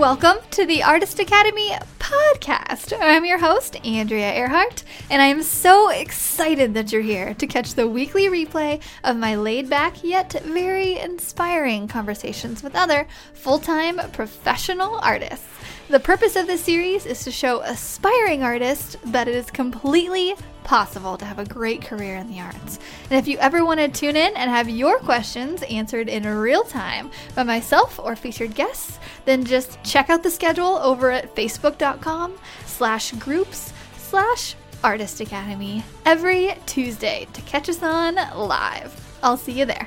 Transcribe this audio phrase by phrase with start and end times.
[0.00, 2.96] Welcome to the Artist Academy podcast.
[2.98, 7.74] I'm your host, Andrea Earhart, and I am so excited that you're here to catch
[7.74, 14.00] the weekly replay of my laid back yet very inspiring conversations with other full time
[14.12, 15.44] professional artists.
[15.90, 21.16] The purpose of this series is to show aspiring artists that it is completely possible
[21.16, 22.78] to have a great career in the arts.
[23.10, 26.64] And if you ever want to tune in and have your questions answered in real
[26.64, 32.38] time by myself or featured guests, then just check out the schedule over at facebook.com
[32.66, 39.18] slash groups slash artist academy every Tuesday to catch us on live.
[39.22, 39.86] I'll see you there.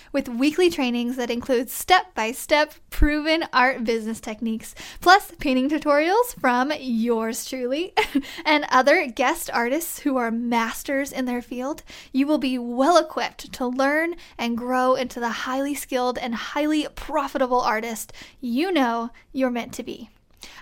[0.11, 6.39] with weekly trainings that include step by step proven art business techniques, plus painting tutorials
[6.39, 7.93] from yours truly
[8.45, 11.83] and other guest artists who are masters in their field.
[12.11, 16.87] You will be well equipped to learn and grow into the highly skilled and highly
[16.95, 20.09] profitable artist you know you're meant to be.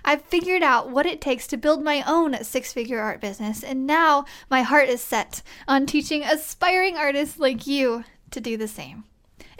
[0.04, 3.86] I've figured out what it takes to build my own six figure art business, and
[3.86, 9.04] now my heart is set on teaching aspiring artists like you to do the same.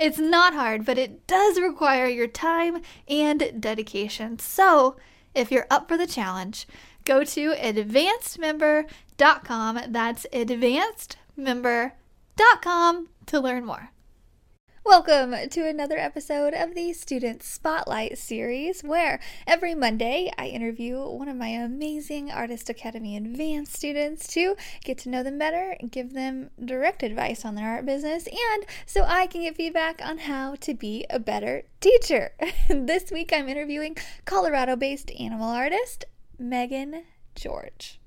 [0.01, 4.39] It's not hard, but it does require your time and dedication.
[4.39, 4.97] So,
[5.35, 6.67] if you're up for the challenge,
[7.05, 9.81] go to advancedmember.com.
[9.89, 13.91] That's advancedmember.com to learn more.
[14.85, 21.29] Welcome to another episode of the Student Spotlight series, where every Monday I interview one
[21.29, 26.49] of my amazing Artist Academy Advanced students to get to know them better, give them
[26.65, 30.73] direct advice on their art business, and so I can get feedback on how to
[30.73, 32.33] be a better teacher.
[32.69, 36.07] this week I'm interviewing Colorado based animal artist
[36.39, 37.05] Megan
[37.35, 38.00] George.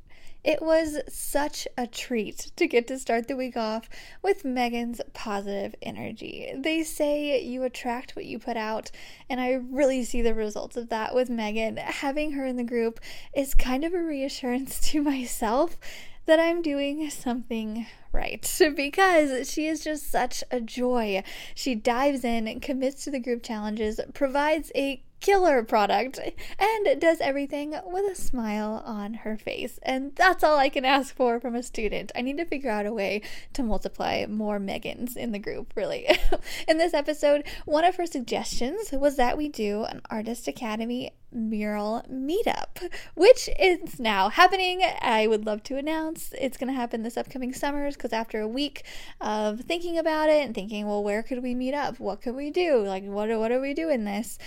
[0.43, 3.89] It was such a treat to get to start the week off
[4.21, 6.51] with Megan's positive energy.
[6.55, 8.91] They say you attract what you put out,
[9.29, 11.77] and I really see the results of that with Megan.
[11.77, 12.99] Having her in the group
[13.33, 15.77] is kind of a reassurance to myself
[16.25, 21.23] that I'm doing something right because she is just such a joy.
[21.55, 26.19] She dives in, commits to the group challenges, provides a killer product
[26.59, 29.79] and does everything with a smile on her face.
[29.81, 32.11] And that's all I can ask for from a student.
[32.13, 33.21] I need to figure out a way
[33.53, 36.07] to multiply more Megans in the group, really.
[36.67, 42.03] in this episode, one of her suggestions was that we do an Artist Academy mural
[42.11, 44.83] meetup, which is now happening.
[45.01, 48.47] I would love to announce it's going to happen this upcoming summers because after a
[48.47, 48.83] week
[49.21, 51.99] of thinking about it and thinking, well, where could we meet up?
[51.99, 52.83] What could we do?
[52.85, 54.37] Like, what, what are we doing this?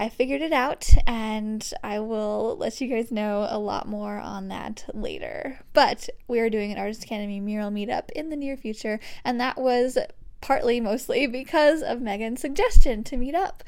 [0.00, 4.48] I figured it out and I will let you guys know a lot more on
[4.48, 5.60] that later.
[5.74, 9.58] But we are doing an Artist Academy mural meetup in the near future, and that
[9.58, 9.98] was
[10.40, 13.62] partly mostly because of Megan's suggestion to meet up.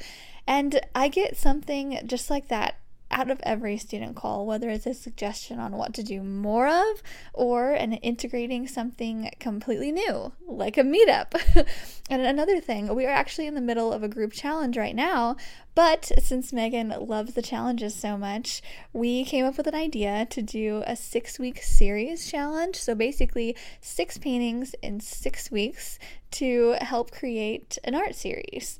[0.47, 2.77] And I get something just like that
[3.13, 7.03] out of every student call, whether it's a suggestion on what to do more of
[7.33, 11.33] or an integrating something completely new, like a meetup.
[12.09, 15.35] and another thing, we are actually in the middle of a group challenge right now,
[15.75, 20.41] but since Megan loves the challenges so much, we came up with an idea to
[20.41, 22.75] do a six week series challenge.
[22.75, 25.97] So basically, six paintings in six weeks
[26.31, 28.77] to help create an art series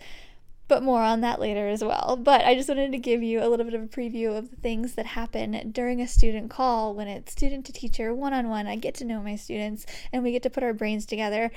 [0.73, 2.17] but more on that later as well.
[2.19, 4.55] But I just wanted to give you a little bit of a preview of the
[4.55, 8.65] things that happen during a student call when it's student to teacher one on one.
[8.65, 11.51] I get to know my students and we get to put our brains together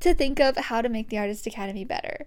[0.00, 2.24] to think of how to make the Artist Academy better.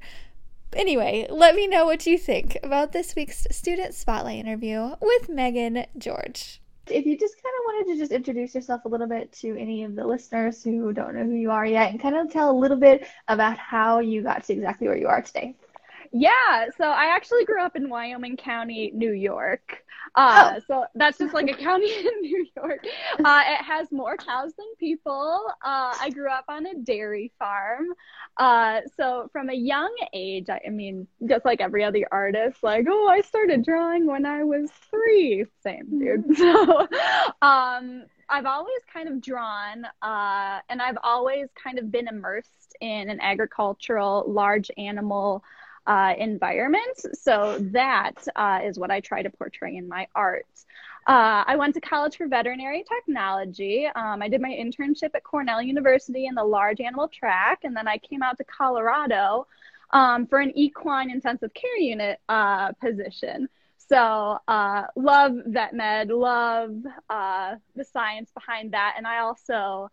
[0.73, 5.87] Anyway, let me know what you think about this week's Student Spotlight interview with Megan
[5.97, 6.61] George.
[6.85, 9.83] If you just kind of wanted to just introduce yourself a little bit to any
[9.83, 12.57] of the listeners who don't know who you are yet and kind of tell a
[12.57, 15.55] little bit about how you got to exactly where you are today.
[16.11, 19.83] Yeah, so I actually grew up in Wyoming County, New York.
[20.15, 20.59] Uh, oh.
[20.67, 22.79] So that's just like a county in New York.
[23.23, 25.45] Uh, it has more cows than people.
[25.61, 27.87] Uh, I grew up on a dairy farm.
[28.37, 32.85] Uh, so from a young age, I, I, mean, just like every other artist, like,
[32.89, 35.45] oh, I started drawing when I was three.
[35.63, 36.25] Same, dude.
[36.25, 36.33] Mm-hmm.
[36.57, 36.87] So
[37.41, 43.09] um, I've always kind of drawn, uh, and I've always kind of been immersed in
[43.09, 45.43] an agricultural, large animal
[45.87, 46.97] uh, environment.
[47.13, 50.45] So that uh, is what I try to portray in my art.
[51.07, 53.87] Uh, I went to college for veterinary technology.
[53.95, 57.87] Um, I did my internship at Cornell University in the large animal track, and then
[57.87, 59.47] I came out to Colorado
[59.91, 63.47] um, for an equine intensive care unit uh, position.
[63.77, 66.75] So, uh, love vet med, love
[67.09, 69.89] uh, the science behind that, and I also,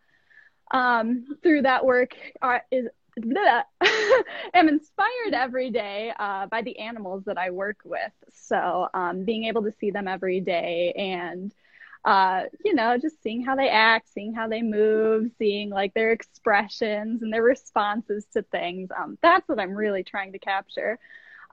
[0.71, 2.87] um, through that work, are, is
[4.53, 8.11] am inspired every day uh, by the animals that I work with.
[8.33, 11.53] So um, being able to see them every day and
[12.03, 16.11] uh, you know, just seeing how they act, seeing how they move, seeing like their
[16.11, 18.89] expressions and their responses to things.
[18.95, 20.99] Um, that's what I'm really trying to capture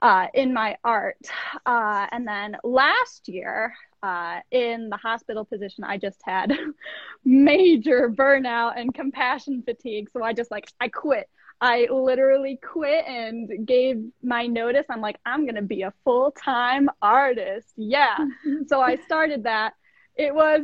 [0.01, 1.17] uh, in my art.
[1.65, 3.73] Uh, and then last year,
[4.03, 6.53] uh, in the hospital position, I just had
[7.25, 10.09] major burnout and compassion fatigue.
[10.11, 11.29] So I just like, I quit.
[11.63, 14.85] I literally quit and gave my notice.
[14.89, 17.69] I'm like, I'm going to be a full time artist.
[17.77, 18.17] Yeah.
[18.67, 19.73] so I started that.
[20.17, 20.63] It was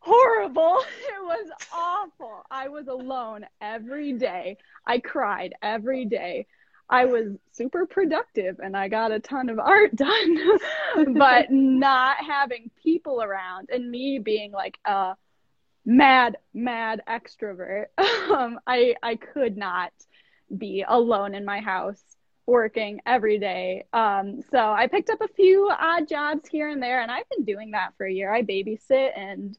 [0.00, 0.82] horrible.
[1.06, 2.42] It was awful.
[2.50, 4.58] I was alone every day.
[4.84, 6.46] I cried every day.
[6.90, 10.58] I was super productive and I got a ton of art done,
[11.16, 15.14] but not having people around and me being like a
[15.86, 17.86] mad, mad extrovert,
[18.30, 19.92] um, I I could not
[20.56, 22.02] be alone in my house
[22.46, 23.84] working every day.
[23.92, 27.44] Um, so I picked up a few odd jobs here and there, and I've been
[27.44, 28.32] doing that for a year.
[28.32, 29.56] I babysit and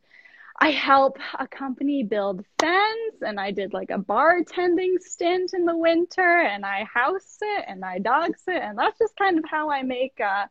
[0.58, 5.76] I help a company build fence, and I did like a bartending stint in the
[5.76, 9.70] winter, and I house sit and I dog sit, and that's just kind of how
[9.70, 10.46] I make uh,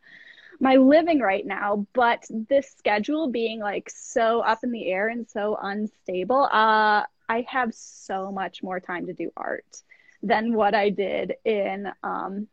[0.60, 1.86] my living right now.
[1.94, 7.46] But this schedule being like so up in the air and so unstable, uh, I
[7.48, 9.82] have so much more time to do art
[10.24, 12.48] than what I did in um,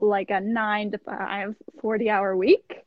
[0.00, 2.82] like a nine to five, 40 hour week.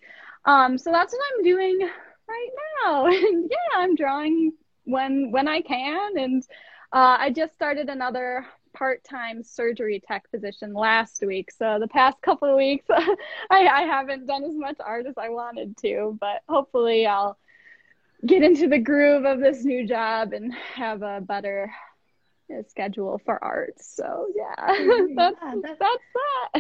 [0.45, 1.79] Um, so that's what I'm doing
[2.27, 2.49] right
[2.83, 3.05] now.
[3.05, 4.53] And yeah, I'm drawing
[4.85, 6.17] when when I can.
[6.17, 6.43] And
[6.91, 11.51] uh, I just started another part-time surgery tech position last week.
[11.51, 13.15] So the past couple of weeks, I,
[13.49, 17.37] I haven't done as much art as I wanted to, but hopefully I'll
[18.25, 21.71] get into the groove of this new job and have a better
[22.67, 23.75] schedule for art.
[23.79, 24.55] So yeah,
[25.15, 26.03] that's, yeah, that's, that's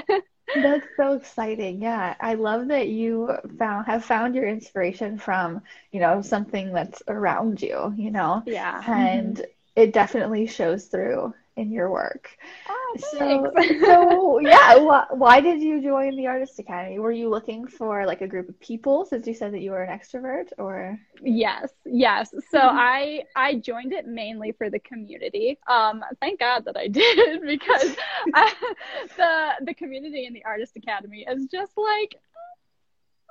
[0.07, 0.21] that.
[0.55, 1.81] That's so exciting.
[1.81, 2.15] Yeah.
[2.19, 5.61] I love that you found have found your inspiration from,
[5.91, 8.43] you know, something that's around you, you know.
[8.45, 8.83] Yeah.
[8.85, 9.51] And mm-hmm.
[9.75, 12.29] It definitely shows through in your work.
[12.67, 13.51] Oh, so,
[13.85, 16.99] so yeah, wh- why did you join the Artist Academy?
[16.99, 19.83] Were you looking for like a group of people since you said that you were
[19.83, 22.31] an extrovert or Yes, yes.
[22.31, 22.77] So mm-hmm.
[22.77, 25.59] I I joined it mainly for the community.
[25.67, 27.95] Um thank God that I did because
[28.33, 28.53] I,
[29.17, 32.15] the the community in the Artist Academy is just like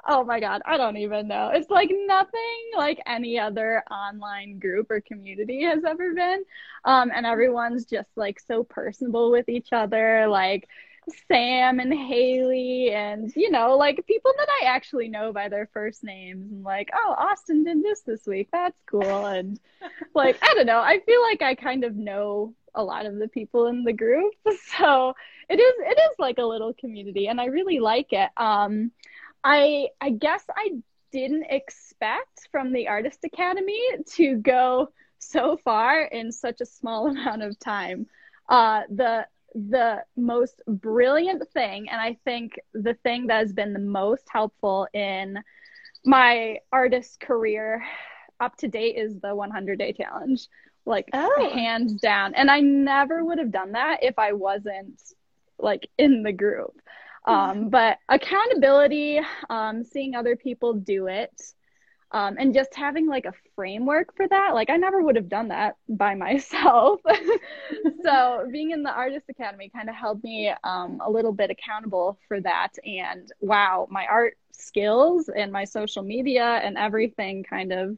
[0.06, 1.50] oh my god i don't even know.
[1.52, 6.44] It's like nothing like any other online group or community has ever been.
[6.84, 10.69] Um, and everyone's just like so personable with each other like
[11.26, 16.05] sam and haley and you know like people that i actually know by their first
[16.05, 16.50] names.
[16.50, 18.48] And like oh austin did this this week.
[18.52, 19.26] That's cool.
[19.26, 19.58] And
[20.14, 20.81] like i don't know.
[20.81, 24.32] I feel like i kind of know a lot of the people in the group.
[24.78, 25.14] So
[25.48, 28.31] it is it is like a little community and i really like it.
[28.37, 28.93] Um
[29.44, 30.71] I I guess I
[31.11, 33.81] didn't expect from the Artist Academy
[34.15, 38.06] to go so far in such a small amount of time.
[38.49, 43.79] Uh, the the most brilliant thing, and I think the thing that has been the
[43.79, 45.43] most helpful in
[46.05, 47.84] my artist career
[48.41, 50.49] up to date is the 100 day challenge
[50.84, 51.51] like oh.
[51.53, 55.01] hands down and i never would have done that if i wasn't
[55.58, 56.81] like in the group
[57.26, 61.32] um, but accountability, um, seeing other people do it,
[62.10, 64.55] um, and just having like a framework for that.
[64.55, 67.00] Like I never would have done that by myself.
[68.05, 72.19] so being in the Artist Academy kind of held me um, a little bit accountable
[72.29, 72.70] for that.
[72.84, 77.96] And wow, my art skills and my social media and everything kind of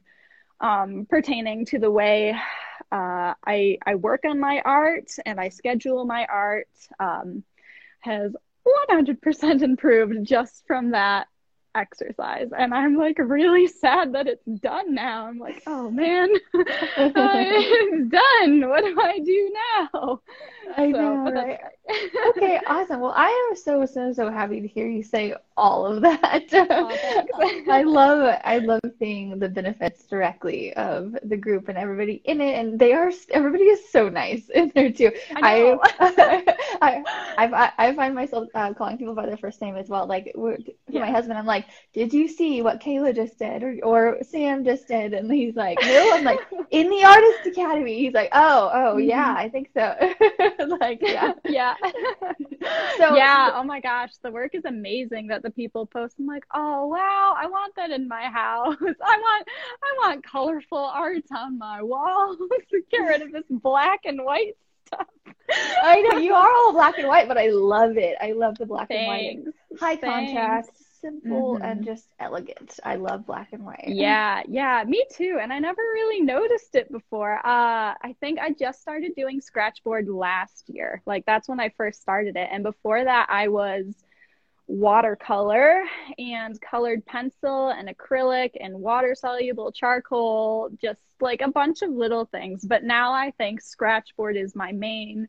[0.61, 2.35] um, pertaining to the way
[2.91, 7.43] uh, I I work on my art and I schedule my art um,
[7.99, 8.35] has
[8.89, 11.27] 100% improved just from that
[11.75, 12.49] exercise.
[12.57, 15.27] And i'm like really sad that it's done now.
[15.27, 16.29] I'm like oh man.
[16.97, 18.69] It's done.
[18.69, 19.53] What do i do
[19.93, 20.21] now?
[20.77, 21.59] I so, know right?
[22.29, 23.01] okay awesome.
[23.01, 26.45] Well i am so so so happy to hear you say all of that.
[27.37, 32.39] Oh, I love I love seeing the benefits directly of the group and everybody in
[32.41, 35.11] it, and they are everybody is so nice in there too.
[35.35, 35.77] I
[36.81, 37.03] I,
[37.37, 40.07] I, I find myself uh, calling people by their first name as well.
[40.07, 40.57] Like to
[40.89, 41.01] yeah.
[41.01, 44.87] my husband, I'm like, "Did you see what Kayla just did, or or Sam just
[44.87, 46.39] did?" And he's like, "No." I'm like,
[46.71, 49.09] "In the Artist Academy." He's like, "Oh, oh mm-hmm.
[49.09, 49.95] yeah, I think so."
[50.79, 51.75] like yeah, yeah.
[52.97, 53.51] so yeah.
[53.53, 56.15] Oh my gosh, the work is amazing that the people post.
[56.19, 58.75] I'm like, "Oh wow, I want that in my house.
[58.81, 59.47] I want
[59.83, 62.37] I want colorful art on my walls.
[62.91, 65.07] Get rid of this black and white stuff."
[65.83, 68.17] I know you are all black and white, but I love it.
[68.19, 69.45] I love the black Thanks.
[69.45, 69.79] and white.
[69.79, 70.33] High Thanks.
[70.33, 71.63] contrast, simple, mm-hmm.
[71.63, 72.79] and just elegant.
[72.83, 73.85] I love black and white.
[73.87, 75.39] Yeah, yeah, me too.
[75.41, 77.37] And I never really noticed it before.
[77.37, 81.01] Uh, I think I just started doing scratchboard last year.
[81.05, 82.49] Like that's when I first started it.
[82.51, 83.93] And before that, I was
[84.67, 85.83] watercolor
[86.17, 92.25] and colored pencil and acrylic and water soluble charcoal, just like a bunch of little
[92.25, 92.65] things.
[92.65, 95.27] But now I think scratchboard is my main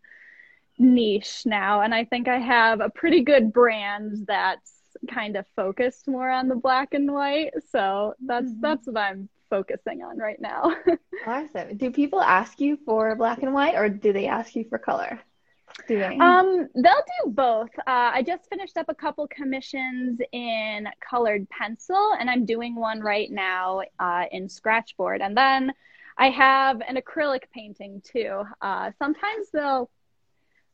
[0.78, 1.82] niche now.
[1.82, 4.72] And I think I have a pretty good brand that's
[5.10, 7.52] kind of focused more on the black and white.
[7.70, 8.60] So that's mm-hmm.
[8.60, 10.74] that's what I'm focusing on right now.
[11.26, 11.76] awesome.
[11.76, 15.20] Do people ask you for black and white or do they ask you for color?
[15.87, 16.21] Doing?
[16.21, 17.71] Um, they'll do both.
[17.78, 23.00] Uh, I just finished up a couple commissions in colored pencil, and I'm doing one
[23.00, 25.21] right now uh, in scratchboard.
[25.21, 25.73] And then
[26.18, 28.45] I have an acrylic painting too.
[28.61, 29.90] Uh, sometimes they'll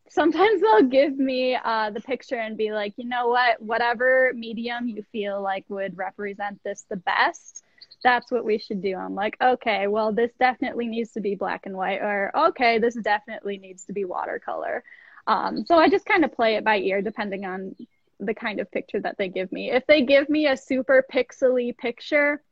[0.09, 4.89] sometimes they'll give me uh, the picture and be like, you know what, whatever medium
[4.89, 7.62] you feel like would represent this the best,
[8.03, 8.97] that's what we should do.
[8.97, 12.95] I'm like, okay, well, this definitely needs to be black and white, or okay, this
[12.95, 14.85] definitely needs to be watercolor.
[15.27, 17.77] Um, so I just kind of play it by ear depending on
[18.19, 19.71] the kind of picture that they give me.
[19.71, 22.43] If they give me a super pixely picture,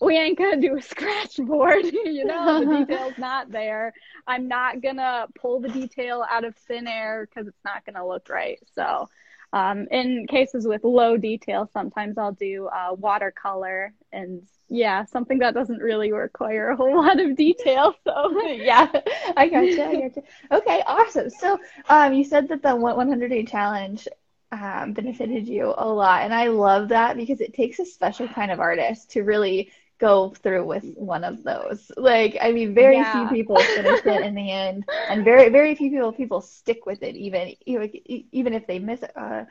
[0.00, 1.84] we ain't gonna do a scratch board.
[1.92, 3.92] you know, the detail's not there.
[4.26, 8.28] I'm not gonna pull the detail out of thin air because it's not gonna look
[8.28, 8.58] right.
[8.74, 9.08] So,
[9.52, 15.52] um, in cases with low detail, sometimes I'll do uh, watercolor and yeah, something that
[15.54, 17.94] doesn't really require a whole lot of detail.
[18.04, 18.90] So yeah,
[19.36, 19.86] I gotcha.
[19.86, 20.22] I gotcha.
[20.50, 21.30] Okay, awesome.
[21.30, 24.08] So um, you said that the 100 day challenge
[24.50, 28.50] um, benefited you a lot, and I love that because it takes a special kind
[28.50, 29.70] of artist to really
[30.02, 31.90] go through with one of those.
[31.96, 33.28] Like, I mean, very yeah.
[33.28, 37.02] few people finish it in the end, and very very few people people stick with
[37.02, 39.44] it even even if they miss uh,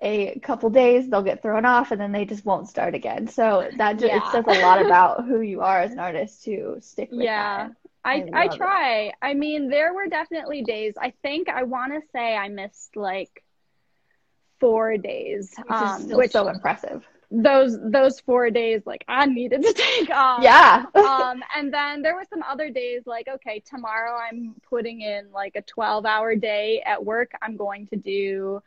[0.00, 3.68] a couple days they'll get thrown off and then they just won't start again so
[3.78, 4.18] that just yeah.
[4.18, 7.68] it says a lot about who you are as an artist to stick with yeah
[7.68, 7.76] that.
[8.04, 9.14] i i, I try it.
[9.22, 13.42] i mean there were definitely days i think i want to say i missed like
[14.60, 19.72] four days which um which so impressive those those four days like i needed to
[19.76, 24.54] take off yeah um and then there were some other days like okay tomorrow i'm
[24.68, 28.60] putting in like a 12 hour day at work i'm going to do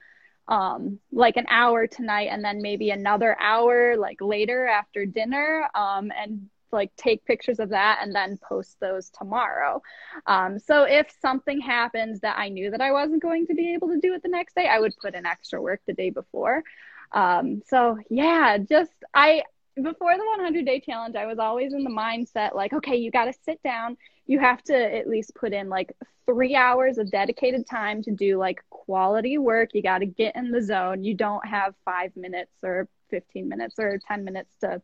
[0.50, 6.12] um, like an hour tonight and then maybe another hour like later after dinner um,
[6.18, 9.82] and like take pictures of that and then post those tomorrow.
[10.26, 13.90] Um, so if something happens that I knew that I wasn't going to be able
[13.90, 16.64] to do it the next day, I would put in extra work the day before.
[17.12, 19.44] Um, so yeah, just I
[19.76, 23.26] before the 100 day challenge, I was always in the mindset like, okay, you got
[23.26, 23.98] to sit down.
[24.28, 28.38] You have to at least put in like three hours of dedicated time to do
[28.38, 29.70] like quality work.
[29.74, 31.04] You got to get in the zone.
[31.04, 34.82] You don't have five minutes or 15 minutes or 10 minutes to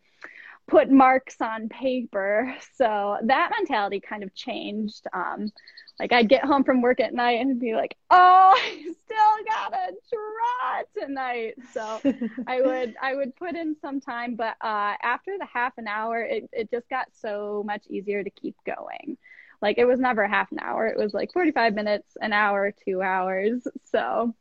[0.67, 2.55] put marks on paper.
[2.75, 5.05] So that mentality kind of changed.
[5.13, 5.51] Um,
[5.99, 9.93] like I'd get home from work at night and be like, "Oh, I still gotta
[10.11, 12.01] draw tonight." So
[12.47, 16.21] I would I would put in some time, but uh, after the half an hour,
[16.21, 19.17] it it just got so much easier to keep going.
[19.61, 22.73] Like it was never half an hour; it was like forty five minutes, an hour,
[22.85, 23.65] two hours.
[23.85, 24.35] So,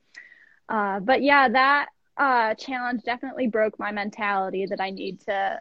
[0.69, 5.61] uh, but yeah, that uh, challenge definitely broke my mentality that I need to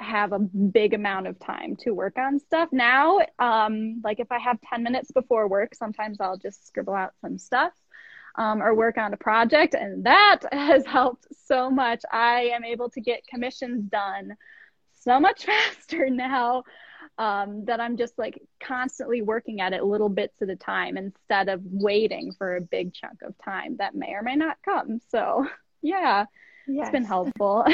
[0.00, 2.68] have a big amount of time to work on stuff.
[2.72, 7.12] Now um, like if i have 10 minutes before work sometimes i'll just scribble out
[7.20, 7.72] some stuff
[8.36, 12.02] um, or work on a project and that has helped so much.
[12.10, 14.36] I am able to get commissions done
[15.00, 16.64] so much faster now
[17.18, 21.48] um, that i'm just like constantly working at it little bits at a time instead
[21.48, 25.00] of waiting for a big chunk of time that may or may not come.
[25.10, 25.46] So
[25.82, 26.26] yeah
[26.68, 26.82] yes.
[26.82, 27.64] it's been helpful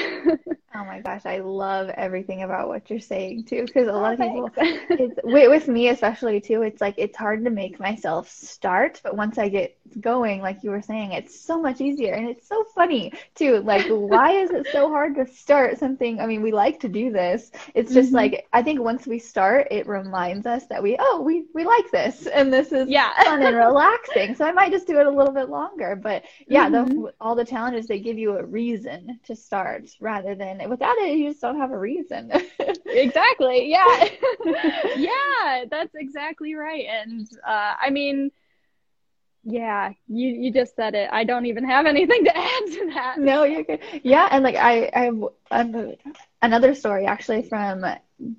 [0.74, 4.12] Oh my gosh, I love everything about what you're saying too, because a Oh, lot
[4.12, 4.50] of people,
[4.98, 9.16] it's, with, with me especially too, it's like it's hard to make myself start, but
[9.16, 12.62] once I get going, like you were saying, it's so much easier, and it's so
[12.74, 13.60] funny too.
[13.60, 16.20] Like, why is it so hard to start something?
[16.20, 17.50] I mean, we like to do this.
[17.74, 18.12] It's just Mhm.
[18.12, 21.90] like I think once we start, it reminds us that we, oh, we we like
[21.90, 23.12] this, and this is Yeah.
[23.24, 24.34] fun and relaxing.
[24.34, 27.06] So I might just do it a little bit longer, but yeah, the, Mhm.
[27.20, 31.28] all the challenges they give you a reason to start rather than without it you
[31.28, 32.30] just don't have a reason.
[32.92, 34.08] exactly yeah
[34.94, 38.30] yeah that's exactly right and uh i mean
[39.44, 43.16] yeah you you just said it i don't even have anything to add to that
[43.16, 43.80] no, you're good.
[44.02, 45.96] Yeah, and like I I have an-
[46.42, 47.84] another story actually from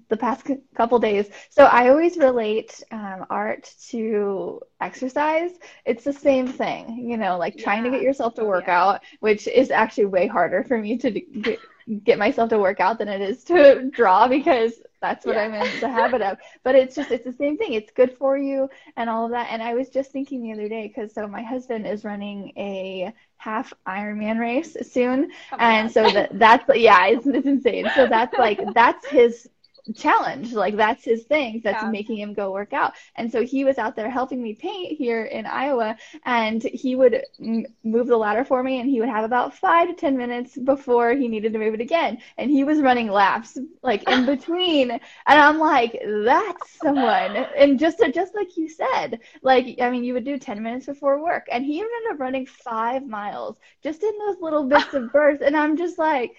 [0.09, 1.29] the past c- couple days.
[1.49, 5.51] So I always relate um, art to exercise.
[5.85, 8.69] It's the same thing, you know, like trying to get yourself to Oh, work yeah.
[8.69, 11.59] out, which is actually way harder for me to d-
[12.03, 15.37] get, myself to work out than it is to draw because that's what Yeah.
[15.37, 16.37] I'm in the habit of.
[16.63, 17.73] But it's just it's the same thing.
[17.73, 19.47] It's good for you and all of that.
[19.51, 23.13] And I was just thinking the other day because so my husband is running a
[23.37, 25.91] half Ironman race soon, Oh and God.
[25.91, 27.91] so that that's yeah, it's, it's insane.
[27.91, 29.47] So that's like that's his
[29.95, 30.53] challenge.
[30.53, 31.89] Like that's his thing that's Yeah.
[31.91, 32.93] making him go work out.
[33.15, 37.23] And so he was out there helping me paint here in Iowa, and he would
[37.39, 40.57] m- move the ladder for me, and he would have about five to ten minutes
[40.57, 42.19] before he needed to move it again.
[42.37, 47.35] And he was running laps like in between, and I'm like, that's someone.
[47.35, 51.21] And just just like you said, like I mean, you would do ten minutes before
[51.23, 55.43] work, and he ended up running five miles just in those little bits of bursts,
[55.43, 56.31] and I'm just like.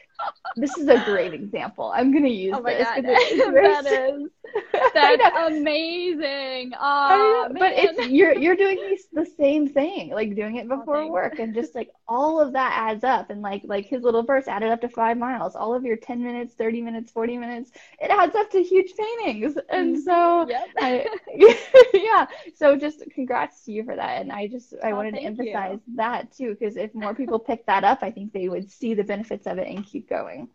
[0.56, 1.92] This is a great example.
[1.94, 2.86] I'm gonna use oh my this.
[2.86, 4.28] god that is
[4.94, 10.66] that's amazing oh but it's you're you're doing these, the same thing, like doing it
[10.70, 11.12] oh, before thanks.
[11.12, 14.48] work, and just like all of that adds up, and like like his little burst
[14.48, 15.54] added up to five miles.
[15.54, 17.70] All of your ten minutes, thirty minutes, forty minutes,
[18.00, 20.02] it adds up to huge paintings, and mm-hmm.
[20.02, 21.06] so yep I,
[21.94, 22.26] yeah.
[22.54, 25.38] So just congrats to you for that, and I just I Oh, wanted to thank
[25.42, 25.52] you.
[25.52, 28.94] emphasize that too, because if more people pick that up, I think they would see
[28.94, 30.48] the benefits of it and keep going.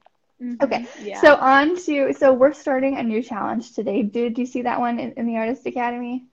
[0.62, 0.90] Okay, Mhm.
[0.96, 4.04] yeah So on to so we're starting a new challenge today.
[4.04, 6.28] Did you see that one in, in the Artist Academy?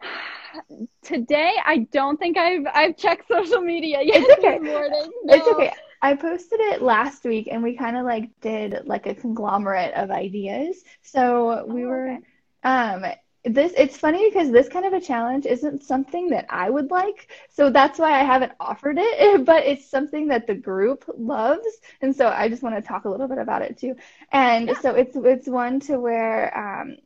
[1.02, 4.60] today i don't think i've i've checked social media yet It's okay.
[4.60, 5.72] this morning It's okay.
[6.00, 10.10] I posted it last week and we kind of like did like a conglomerate of
[10.10, 10.82] ideas.
[11.02, 12.22] So we Oh, were okay.
[12.62, 13.04] um
[13.44, 17.30] this it's funny because this kind of a challenge isn't something that I would like.
[17.50, 21.66] So that's why I haven't offered it, but it's something that the group loves.
[22.02, 23.96] And so I just want to talk a little bit about it too.
[24.32, 26.96] And so it's it's one to where um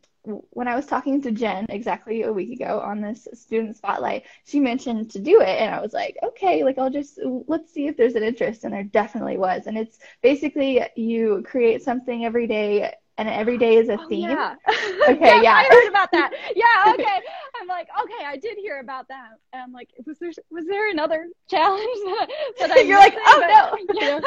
[0.50, 4.60] when I was talking to Jen exactly a week ago on this student spotlight, she
[4.60, 7.18] mentioned to do it, and I was like, okay, like I'll just
[7.48, 9.66] let's see if there's an interest, and there definitely was.
[9.66, 14.30] And it's basically you create something every day, and every day is a Oh, theme.
[14.30, 14.54] yeah.
[15.08, 15.54] Okay, Yes, yeah.
[15.54, 16.30] I heard about that.
[16.56, 17.18] Yeah, okay.
[17.60, 19.30] I'm like, okay, I did hear about that.
[19.52, 22.26] And I'm like, was there was there another challenge that,
[22.60, 24.00] that I You're like, oh, But- no.
[24.00, 24.20] Yeah.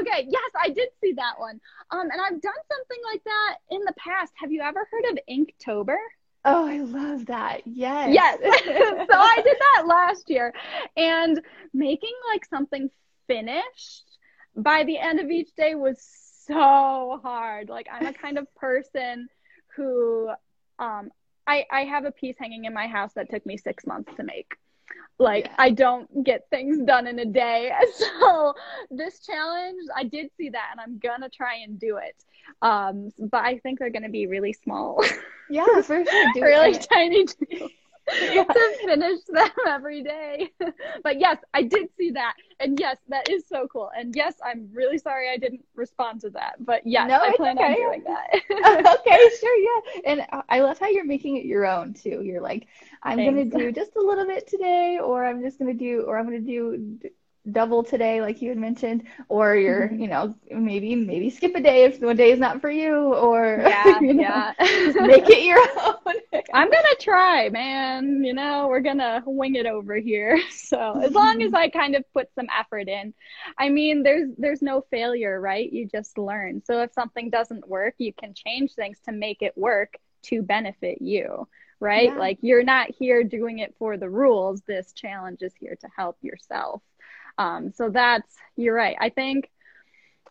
[0.00, 1.60] okay, yes, I did see that one.
[1.90, 4.32] Um, and I've done something like that in the past.
[4.36, 5.96] Have you ever heard of Inktober?
[6.44, 7.62] Oh, I love that.
[7.66, 8.10] Yes.
[8.12, 8.38] Yes.
[8.40, 10.54] so I did that last year.
[10.96, 11.40] And
[11.74, 12.88] making like something
[13.26, 14.18] finished
[14.54, 15.98] by the end of each day was
[16.46, 17.68] so hard.
[17.68, 19.28] Like I'm a kind of person
[19.76, 20.30] who
[20.78, 21.10] um
[21.46, 24.22] I I have a piece hanging in my house that took me 6 months to
[24.24, 24.54] make.
[25.18, 25.54] Like Yeah.
[25.58, 27.72] I don't get things done in a day.
[27.94, 28.54] So
[28.90, 32.16] this challenge, I did see that and I'm going to try and do it.
[32.62, 35.02] Um but I think they're going to be really small.
[35.48, 36.26] Yeah, for sure.
[36.34, 36.86] Do really it.
[36.92, 37.68] tiny too
[38.12, 38.44] Yeah.
[38.44, 40.50] to finish them every day.
[41.02, 42.34] but yes, I did see that.
[42.60, 43.90] And yes, that is so cool.
[43.96, 46.64] And yes, I'm really sorry I didn't respond to that.
[46.64, 48.98] But yes, No, I plan on doing that.
[49.00, 50.00] okay, sure, yeah.
[50.06, 52.22] And I love how you're making it your own too.
[52.22, 52.68] You're like,
[53.02, 56.24] I'm gonna do just a little bit today, or I'm just gonna do, or I'm
[56.24, 56.98] gonna do
[57.52, 60.00] double today, like you had mentioned, or you're, Mhm.
[60.00, 63.62] you know, maybe maybe skip a day if one day is not for you, or
[63.62, 64.52] yeah, you know, yeah.
[65.00, 66.14] make it your own.
[66.54, 68.22] I'm gonna try, man.
[68.24, 70.38] You know, we're gonna wing it over here.
[70.50, 73.14] So as long as I kind of put some effort in,
[73.58, 75.70] I mean, there's there's no failure, right?
[75.70, 76.62] You just learn.
[76.64, 81.00] So if something doesn't work, you can change things to make it work to benefit
[81.00, 81.46] you,
[81.80, 82.10] right?
[82.12, 82.18] Yeah.
[82.18, 84.62] Like you're not here doing it for the rules.
[84.62, 86.82] This challenge is here to help yourself.
[87.38, 88.96] Um, so that's you're right.
[89.00, 89.50] I think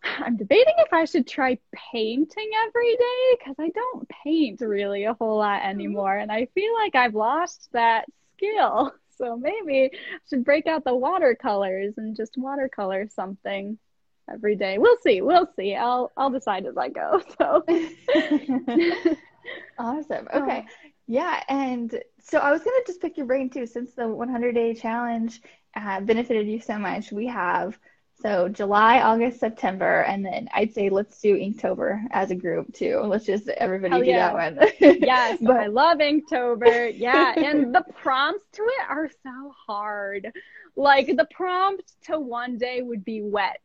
[0.04, 1.58] I'm debating if I should try
[1.92, 6.16] painting every day because I don't paint really a whole lot anymore.
[6.16, 8.92] And I feel like I've lost that skill.
[9.18, 13.78] So maybe I should break out the watercolors and just watercolor something.
[14.30, 14.78] every day.
[14.78, 15.22] We'll see.
[15.22, 15.74] We'll see.
[15.74, 17.22] I'll I'll decide as I go.
[17.38, 17.64] So
[19.78, 20.28] awesome.
[20.34, 20.66] Okay.
[21.06, 24.74] Yeah, and so I was gonna just pick your brain too, since the 100 day
[24.74, 25.40] challenge
[25.76, 27.12] uh, benefited you so much.
[27.12, 27.78] We have
[28.22, 33.00] so July, August, September, and then I'd say let's do Inktober as a group too.
[33.04, 34.58] Let's just everybody do that one.
[34.80, 36.92] yes, But- I love Inktober.
[36.96, 40.32] Yeah, and the prompts to it are so hard.
[40.76, 43.60] Like the prompt to one day would be wet.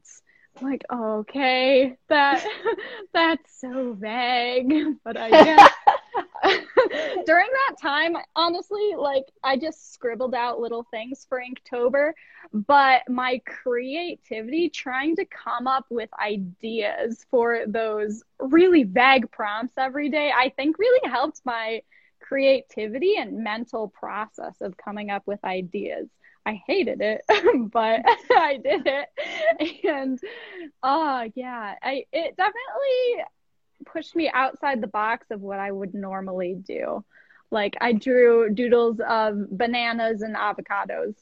[0.61, 2.45] Like, okay, that
[3.13, 5.71] that's so vague, but I guess
[7.25, 12.11] during that time, honestly, like I just scribbled out little things for Inktober,
[12.53, 20.09] but my creativity trying to come up with ideas for those really vague prompts every
[20.09, 21.81] day, I think really helped my
[22.19, 26.07] creativity and mental process of coming up with ideas.
[26.45, 27.21] I hated it,
[27.71, 29.85] but I did it.
[29.85, 30.19] And
[30.81, 33.25] oh yeah, I it definitely
[33.85, 37.03] pushed me outside the box of what I would normally do.
[37.51, 41.15] Like I drew doodles of bananas and avocados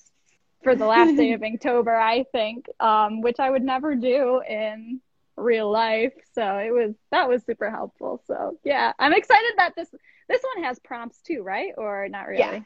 [0.63, 5.01] for the last day of Inktober, I think, um, which I would never do in
[5.35, 6.13] real life.
[6.33, 8.21] So it was that was super helpful.
[8.27, 9.89] So yeah, I'm excited that this
[10.27, 11.73] this one has prompts too, right?
[11.77, 12.39] Or not really?
[12.39, 12.59] Yeah.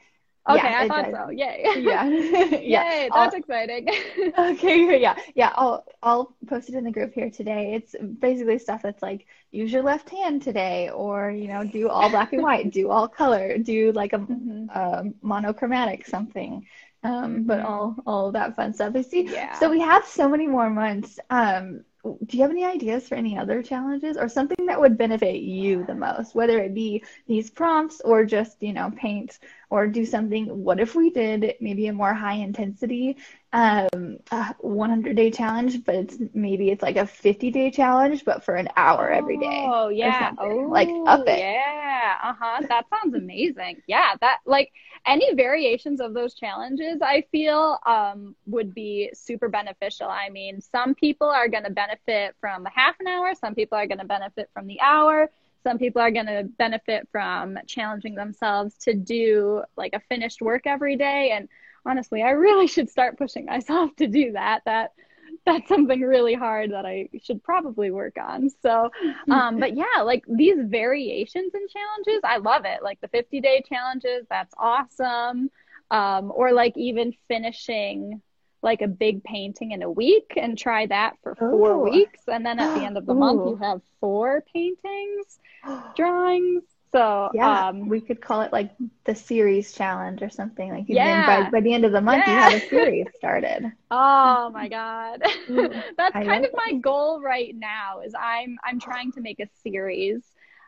[0.50, 1.14] Okay, Yeah, I thought does.
[1.14, 1.30] so.
[1.30, 1.66] Yay.
[1.78, 2.04] yeah.
[2.62, 2.84] yeah.
[2.84, 3.88] Yay, I'll- that's exciting.
[4.38, 5.52] Okay, yeah, yeah.
[5.56, 7.76] I'll I'll post it in the group here today.
[7.76, 12.10] It's basically stuff that's like use your left hand today, or you know, do all
[12.10, 14.68] black and white, do all color, do like a, Mhm.
[14.76, 16.66] a monochromatic something,
[17.04, 17.66] um, but Mhm.
[17.66, 18.94] all all that fun stuff.
[18.96, 19.30] I see.
[19.32, 19.54] Yeah.
[19.54, 21.20] So we have so many more months.
[21.30, 25.38] Um, do you have any ideas for any other challenges or something that would benefit
[25.38, 29.40] you the most, whether it be these prompts or just you know paint
[29.70, 30.48] or do something?
[30.64, 33.18] What if we did maybe a more high intensity?
[33.54, 34.18] um
[34.60, 38.68] 100 day challenge but it's maybe it's like a 50 day challenge but for an
[38.76, 40.32] hour every day Oh yeah.
[40.38, 41.40] Oh, Like, up it.
[41.40, 42.16] Yeah.
[42.24, 42.62] Uh huh.
[42.70, 43.82] That sounds amazing.
[43.88, 44.16] Yeah.
[44.22, 44.72] That like
[45.06, 50.08] any variations of those challenges, I feel um would be super beneficial.
[50.08, 53.34] I mean, some people are going to benefit from a half an hour.
[53.36, 55.30] Some people are going to benefit from the hour.
[55.64, 60.64] Some people are going to benefit from challenging themselves to do like a finished work
[60.66, 61.32] every day.
[61.32, 61.48] And
[61.86, 64.62] honestly, I really should start pushing myself to do that.
[64.66, 64.94] That
[65.46, 68.50] that's something really hard that I should probably work on.
[68.62, 68.90] So,
[69.30, 72.82] um, but yeah, like these variations and challenges, I love it.
[72.82, 75.50] Like the 50 day challenges, that's awesome.
[75.92, 78.22] Um, or like even finishing
[78.62, 81.84] like a big painting in a week and try that for four Ooh.
[81.84, 82.22] weeks.
[82.28, 85.40] And then at the end of the month, you have four paintings,
[85.96, 86.64] drawings.
[86.94, 88.72] So, yeah um, we could call it like
[89.06, 91.26] the series challenge or something like you Yeah.
[91.26, 92.28] by, by the end of the month Yeah.
[92.28, 95.22] you have a series started Oh my God.
[95.98, 99.48] That's I kind of my goal right now is I'm I'm trying to make a
[99.64, 100.24] series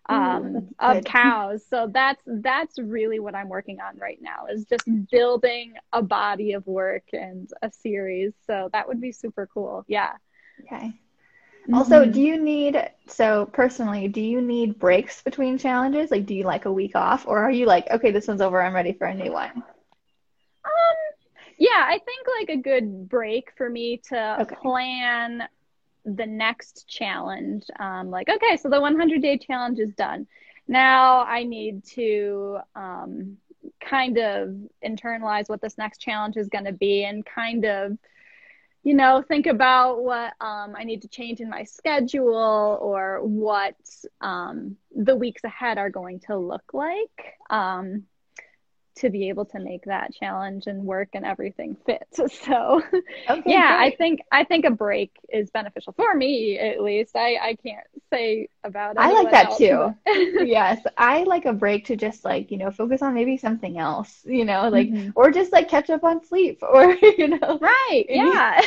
[0.07, 1.05] um that's of good.
[1.05, 1.65] cows.
[1.67, 6.53] So that's that's really what I'm working on right now is just building a body
[6.53, 8.33] of work and a series.
[8.47, 9.83] So that would be super cool.
[9.88, 10.13] Yeah.
[10.59, 11.01] okay
[11.73, 12.12] also Mhm.
[12.12, 16.65] do you need so personally do you need breaks between challenges like do you like
[16.65, 19.13] a week off or are you like okay this one's over i'm ready for a
[19.13, 19.63] new one
[20.65, 20.71] Um,
[21.58, 24.56] yeah, I think like a good break for me to Okay.
[24.62, 25.43] plan
[26.06, 27.63] the next challenge.
[27.80, 30.28] Um, like, okay, so the 100 day challenge is done.
[30.67, 33.38] Now I need to um,
[33.82, 37.97] kind of internalize what this next challenge is going to be and kind of,
[38.86, 43.76] you know, think about what um, I need to change in my schedule or what
[44.21, 47.34] um, the weeks ahead are going to look like.
[47.50, 48.04] Um,
[48.97, 52.08] to be able to make that challenge and work and everything fit.
[52.45, 52.81] So
[53.29, 57.15] okay yeah, I think I think a break is beneficial for me at least.
[57.15, 58.99] I I can't say about it.
[58.99, 59.93] I like that else, too.
[60.45, 64.21] yes, I like a break to just like, you know, focus on maybe something else,
[64.25, 65.13] you know, like, Mhm.
[65.15, 67.60] or just like catch up on sleep or, you know.
[67.60, 68.05] Right.
[68.10, 68.62] Yeah.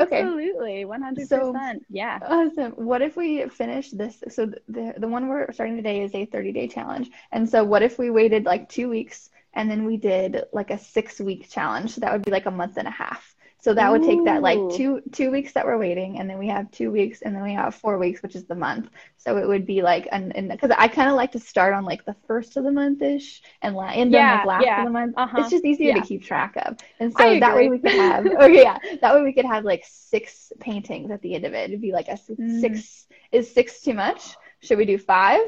[0.00, 0.22] Okay.
[0.24, 0.84] Absolutely.
[0.84, 1.84] 100%.
[1.88, 2.18] yeah.
[2.26, 2.72] Awesome.
[2.72, 4.22] What if we finish this?
[4.28, 7.10] So the the one we're starting today is a 30 day challenge.
[7.30, 10.78] And so what if we waited like two weeks and then we did like a
[10.78, 11.92] six week challenge?
[11.92, 13.34] So that would be like a month and a half.
[13.60, 16.48] So that would take that like two two weeks that we're waiting, and then we
[16.48, 18.90] have two weeks, and then we have four weeks, which is the month.
[19.16, 22.04] So it would be like, and because I kind of like to start on like
[22.04, 24.80] the first of the month ish, and la- end on Yeah, like last yeah.
[24.80, 25.14] of the month.
[25.16, 25.38] Uh-huh.
[25.40, 26.00] It's just easier Yeah.
[26.02, 29.22] to keep track of, and so that way we could have okay, yeah, that way
[29.22, 31.70] we could have like six paintings at the end of it.
[31.70, 32.60] It'd be like a Mm.
[32.60, 33.06] six.
[33.32, 34.36] Is six too much?
[34.60, 35.40] Should we do five?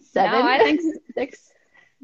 [0.00, 0.42] Seven?
[0.42, 0.80] I think
[1.14, 1.51] six.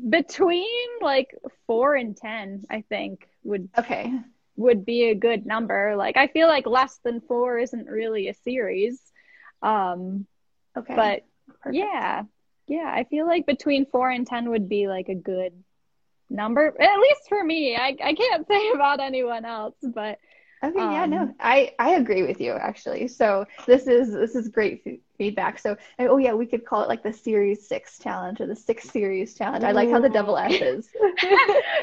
[0.09, 1.35] Between like
[1.67, 4.13] 4 and 10, I think would Okay.
[4.57, 5.95] would be a good number.
[5.97, 9.01] Like I feel like less than four isn't really a series.
[9.63, 10.27] Um,
[10.77, 10.95] Okay.
[10.95, 11.25] but
[11.63, 11.75] Perfect.
[11.77, 12.23] yeah,
[12.67, 15.53] yeah, I feel like between four and ten would be like a good
[16.31, 17.77] number, at least for me.
[17.77, 20.19] I I can't say about anyone else, but
[20.65, 23.09] Okay, yeah, no, Um, I I agree with you actually.
[23.09, 25.59] So this is this is great f feedback.
[25.59, 28.91] So oh yeah, we could call it like the Series Six challenge or the Six
[28.91, 29.65] Series challenge.
[29.65, 30.89] I like how the double S is.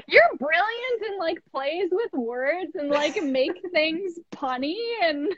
[0.08, 5.30] you're brilliant and like plays with words and like make things punny and,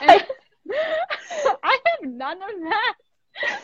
[0.00, 0.24] and
[1.62, 2.94] I have none of that.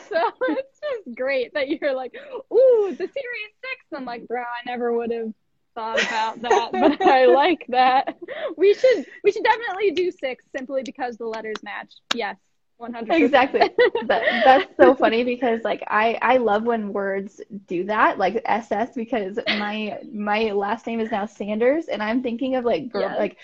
[0.09, 2.13] So it's just great that you're like,
[2.53, 3.85] ooh, the series six.
[3.95, 5.33] I'm like, bro, I never would have
[5.79, 8.17] thought about that, but I like that.
[8.57, 11.93] We should we should definitely do six simply because the letters match.
[12.13, 12.37] Yes,
[12.77, 13.69] one hundred Exactly.
[14.01, 18.93] That, that's so funny because like I I love when words do that, like SS
[18.95, 23.17] because my my last name is now Sanders and I'm thinking of like girl, Yes.
[23.17, 23.37] like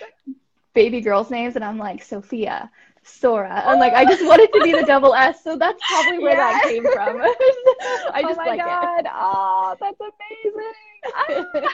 [0.73, 2.69] baby girls' names and I'm like Sophia,
[3.05, 3.63] Sora.
[3.67, 6.63] And like I just wanted to be the double S, so that's probably where that
[6.63, 7.21] came from.
[8.13, 9.05] I oh just my like god!
[9.11, 10.73] Oh, that's amazing.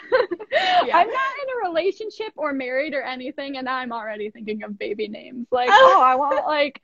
[0.85, 0.97] Yeah.
[0.97, 5.07] I'm not in a relationship or married or anything, and I'm already thinking of baby
[5.07, 5.47] names.
[5.51, 5.95] Like, Oh.
[5.97, 6.81] oh, I want like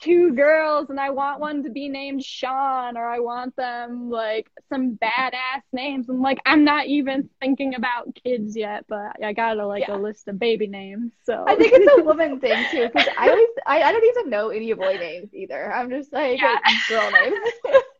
[0.00, 4.48] two girls, and I want one to be named Sean, or I want them like
[4.68, 6.08] some badass names.
[6.08, 9.88] I'm like, I'm not even thinking about kids yet, but I got a like Yeah.
[9.88, 11.12] a list of baby names.
[11.24, 14.30] So I think it's a woman thing too, because I always I, I don't even
[14.30, 15.72] know any boy names either.
[15.72, 16.58] I'm just like Yeah.
[16.86, 17.38] girl names.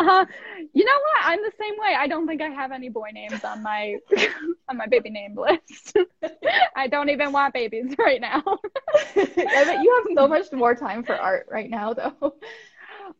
[0.00, 0.26] Uh-huh.
[0.72, 1.24] You know what?
[1.24, 1.94] I'm the same way.
[1.96, 3.96] I don't think I have any boy names on my
[4.68, 5.96] on my baby name list.
[6.76, 8.42] I don't even want babies right now.
[9.16, 12.34] I bet you have so much more time for art right now, though.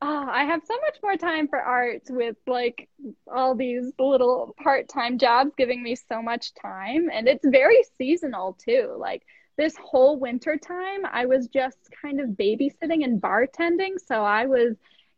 [0.01, 2.89] Oh, I have so much more time for art with like
[3.31, 8.97] all these little part-time jobs giving me so much time and it's very seasonal too.
[8.99, 9.23] Like
[9.57, 14.77] this whole winter time I was just kind of babysitting and bartending, so I was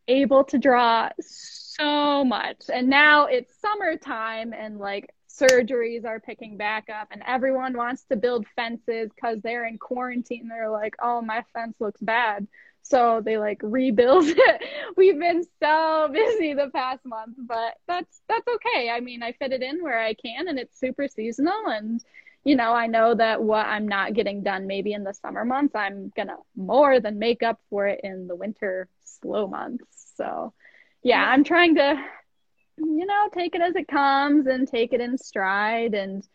[0.08, 2.64] able to draw so much.
[2.72, 8.16] And now it's summertime and like surgeries are picking back up and everyone wants to
[8.16, 10.48] build fences cuz they're in quarantine.
[10.48, 12.46] They're like, "Oh, my fence looks bad."
[12.82, 14.62] So they like rebuild it.
[14.96, 18.90] We've been so busy the past month, but that's that's okay.
[18.90, 22.00] I mean, I fit it in where I can and it's super seasonal and
[22.44, 25.74] you know, I know that what I'm not getting done maybe in the summer months,
[25.74, 28.88] I'm gonna more than make up for it in the winter
[29.20, 30.12] slow months.
[30.16, 30.52] So
[31.02, 31.24] yeah.
[31.24, 32.02] I'm trying to
[32.78, 36.26] you know, take it as it comes and take it in stride and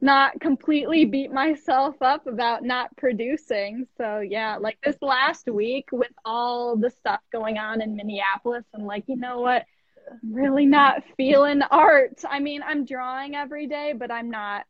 [0.00, 3.86] not completely beat myself up about not producing.
[3.98, 8.84] So yeah, like this last week with all the stuff going on in Minneapolis, I'm
[8.84, 9.64] like, you know what?
[10.10, 12.24] I'm really not feeling art.
[12.28, 14.64] I mean, I'm drawing every day, but I'm not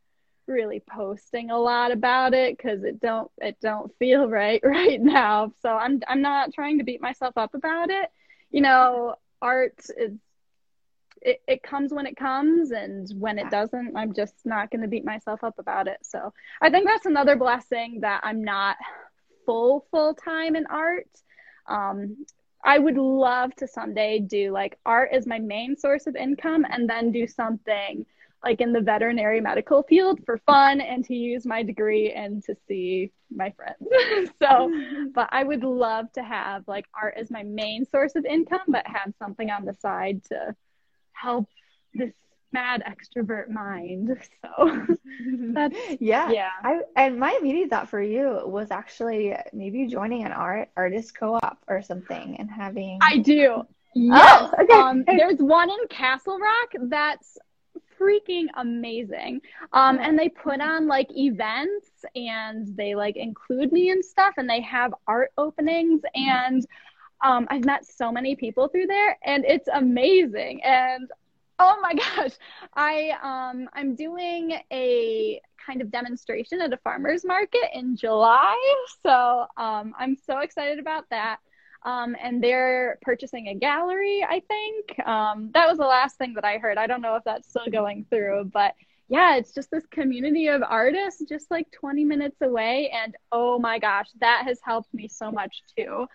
[0.47, 5.53] really posting a lot about it because it don't it don't feel right right now.
[5.63, 8.11] So I'm I'm not trying to beat myself up about it.
[8.51, 10.13] You know, art is
[11.23, 14.89] it, it comes when it comes and when it doesn't i'm just not going to
[14.89, 18.77] beat myself up about it so i think that's another blessing that i'm not
[19.45, 21.09] full full time in art
[21.69, 22.17] um,
[22.65, 26.89] i would love to someday do like art as my main source of income and
[26.89, 28.07] then do something
[28.43, 32.55] like in the veterinary medical field for fun and to use my degree and to
[32.67, 34.73] see my friends so
[35.15, 38.87] but i would love to have like art as my main source of income but
[38.87, 40.55] have something on the side to
[41.13, 41.49] help
[41.95, 42.13] this
[42.53, 44.17] mad extrovert mind.
[44.43, 44.87] So
[45.55, 46.31] that's Yeah.
[46.31, 46.51] yeah.
[46.63, 51.59] I and my immediate thought for you was actually maybe joining an art artist co-op
[51.69, 53.63] or something and having I do.
[53.95, 54.51] Yes.
[54.53, 54.73] Oh, okay.
[54.73, 57.39] Um, there's one in Castle Rock that's
[58.01, 59.41] freaking amazing.
[59.73, 64.49] Um, and they put on like events and they like include me and stuff and
[64.49, 66.65] they have art openings and
[67.23, 70.63] um, I've met so many people through there and it's amazing.
[70.65, 71.09] And
[71.59, 72.33] oh my gosh,
[72.75, 78.57] I um I'm doing a kind of demonstration at a farmer's market in July.
[79.03, 81.39] So um I'm so excited about that.
[81.83, 85.09] Um, and they're purchasing a gallery, I think.
[85.09, 86.77] Um, that was the last thing that I heard.
[86.77, 88.75] I don't know if that's still going through, but
[89.09, 92.93] yeah, it's just this community of artists just like 20 minutes away.
[92.95, 96.07] And oh my gosh, that has helped me so much too.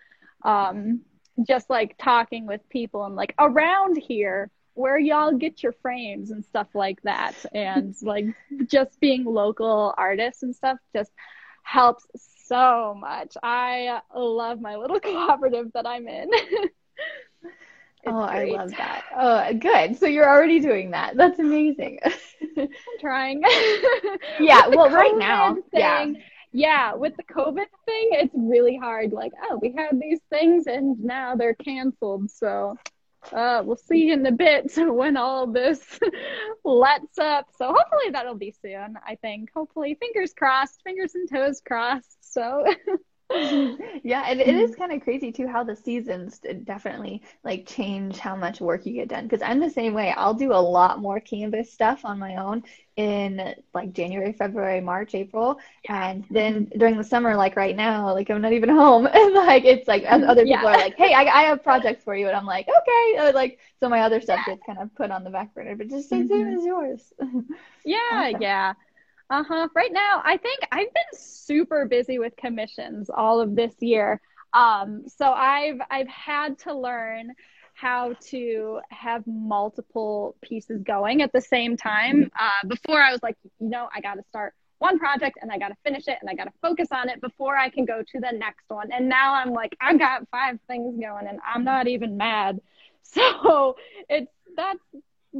[0.44, 1.02] Um,
[1.46, 6.44] just like talking with people and like around here where y'all get your frames and
[6.44, 7.34] stuff like that.
[7.52, 8.26] And like
[8.66, 11.10] just being local artists and stuff just
[11.66, 12.06] helps
[12.46, 13.36] so much.
[13.42, 16.30] I love my little cooperative that I'm in.
[18.08, 19.02] Oh, I love that.
[19.16, 19.98] Oh, good.
[19.98, 21.16] So you're already doing that.
[21.16, 21.98] That's amazing.
[22.56, 22.68] I'm
[23.00, 23.42] trying.
[24.38, 26.06] Yeah, well, right COVID now, yeah.
[26.52, 29.12] yeah, with the COVID thing, it's really hard.
[29.12, 32.30] Like, oh, we had these things and now they're canceled.
[32.30, 32.76] So,
[33.32, 35.98] uh, we'll see in a bit when all this
[36.64, 37.48] lets up.
[37.56, 38.96] So hopefully that'll be soon.
[39.06, 39.50] I think.
[39.54, 42.32] Hopefully, fingers crossed, fingers and toes crossed.
[42.32, 42.64] So.
[44.04, 48.36] Yeah, and it is kind of crazy too how the seasons definitely like change how
[48.36, 49.24] much work you get done.
[49.24, 50.12] Because I'm the same way.
[50.16, 52.62] I'll do a lot more Canvas stuff on my own
[52.96, 55.58] in like January, February, March, April,
[55.88, 59.64] and then during the summer, like right now, like I'm not even home, and like
[59.64, 60.68] it's like other people Yeah.
[60.68, 63.58] are like, "Hey, I, I have projects for you," and I'm like, "Okay," Uh, like
[63.80, 66.28] so my other stuff gets kind of put on the back burner, but just same
[66.28, 66.56] same Mhm.
[66.56, 67.12] as yours.
[67.84, 68.40] Yeah, Awesome.
[68.40, 68.74] yeah.
[69.28, 69.68] Uh-huh.
[69.74, 74.20] Right now, I think I've been super busy with commissions all of this year.
[74.52, 77.32] Um, so I've I've had to learn
[77.74, 82.30] how to have multiple pieces going at the same time.
[82.38, 85.58] Uh, before I was like, you know, I got to start one project and I
[85.58, 88.02] got to finish it and I got to focus on it before I can go
[88.02, 88.92] to the next one.
[88.92, 92.60] And now I'm like, I got five things going and I'm not even mad.
[93.08, 93.76] So
[94.08, 94.80] it's that's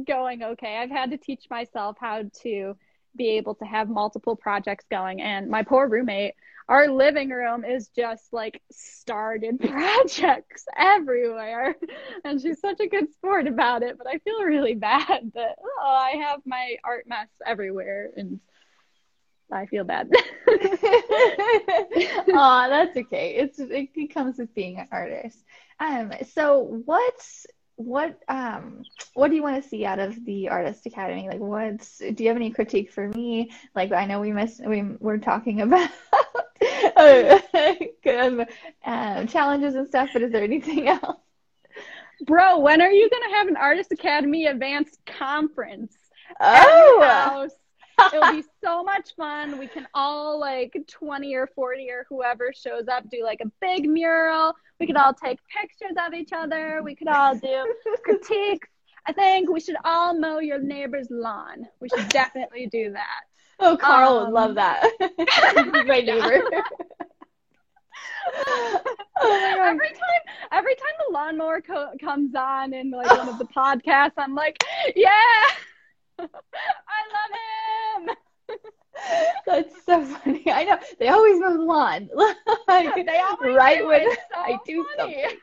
[0.07, 0.77] going okay.
[0.77, 2.77] I've had to teach myself how to
[3.17, 5.21] be able to have multiple projects going.
[5.21, 6.35] And my poor roommate,
[6.69, 11.75] our living room is just like started projects everywhere.
[12.23, 15.89] And she's such a good sport about it, but I feel really bad that oh,
[15.89, 18.39] I have my art mess everywhere and
[19.51, 20.09] I feel bad.
[22.33, 23.35] Aw, that's okay.
[23.35, 25.43] It's it, it comes with being an artist.
[25.79, 27.45] Um, so what's
[27.77, 31.29] what um what do you want to see out of the Artist Academy?
[31.29, 33.51] Like what's do you have any critique for me?
[33.75, 35.89] Like I know we missed we we're talking about
[38.85, 41.19] um, challenges and stuff, but is there anything else?
[42.25, 45.95] Bro, when are you going to have an Artist Academy Advanced Conference?
[46.39, 47.47] Oh.
[48.13, 49.57] It'll be so much fun.
[49.57, 53.89] We can all like 20 or 40 or whoever shows up do like a big
[53.89, 54.53] mural.
[54.79, 56.81] We could all take pictures of each other.
[56.83, 58.67] We could all do critiques.
[59.07, 61.67] I think we should all mow your neighbor's lawn.
[61.79, 63.21] We should definitely do that.
[63.59, 64.83] oh, Carl would Um, love that.
[65.87, 66.41] My neighbor.
[69.19, 73.45] oh Every time, every time the lawnmower co- comes on in like one of the
[73.45, 74.57] podcasts, I'm like,
[74.95, 75.09] yeah,
[76.19, 78.15] I love him.
[79.45, 80.51] That's so funny.
[80.51, 82.09] I know they always move the lawn.
[82.67, 83.87] like, They always right do.
[83.87, 85.23] when It's so I do funny.
[85.23, 85.39] something.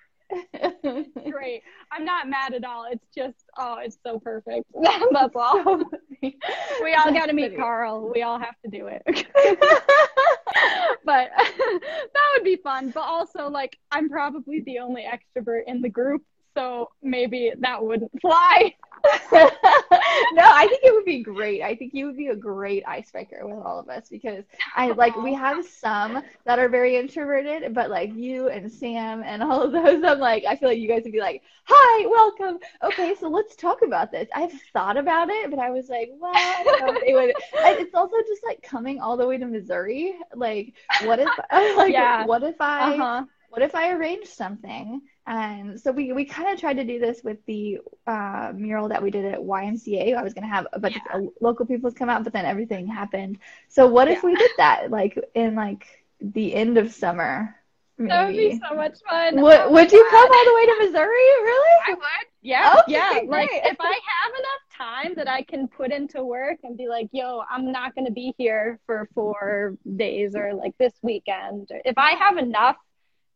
[1.30, 1.62] Great.
[1.92, 2.86] I'm not mad at all.
[2.90, 4.64] It's just, oh, it's so perfect.
[5.12, 5.62] That's all.
[5.64, 5.84] So.
[6.82, 7.56] We all got to meet.
[7.56, 8.10] Carl.
[8.12, 9.02] We all have to do it.
[11.04, 12.90] but that would be fun.
[12.90, 16.22] But also, like, I'm probably the only extrovert in the group,
[16.56, 18.74] so maybe that wouldn't fly.
[19.32, 21.62] no, I think it would be great.
[21.62, 25.16] I think you would be a great icebreaker with all of us because I like
[25.16, 29.72] we have some that are very introverted, but like you and Sam and all of
[29.72, 32.58] those, I'm like I feel like you guys would be like, "Hi, welcome.
[32.82, 36.32] Okay, so let's talk about this." I've thought about it, but I was like, "Well,
[36.36, 39.46] I don't know if they would." It's also just like coming all the way to
[39.46, 40.14] Missouri.
[40.34, 41.32] Like, what if
[41.76, 42.16] like Yeah.
[42.16, 43.24] what if I Uh-huh.
[43.48, 45.02] what if I arranged something?
[45.26, 49.02] And so we, we kind of tried to do this with the uh, mural that
[49.02, 50.14] we did at YMCA.
[50.16, 52.44] I was going to have a bunch of uh, local people come out, but then
[52.44, 53.38] everything happened.
[53.68, 55.86] So what if we did that like in like
[56.20, 57.56] the end of summer?
[57.96, 59.40] That would be so much fun.
[59.40, 60.10] Would, Oh would you God.
[60.10, 61.06] come all the way to Missouri?
[61.06, 61.70] Really?
[61.86, 62.26] I would.
[62.42, 63.20] Yeah, Okay, yeah.
[63.26, 63.62] Like great.
[63.64, 67.42] if I have enough time that I can put into work and be like, yo,
[67.48, 71.70] I'm not gonna be here for four days or like this weekend.
[71.84, 72.76] If I have enough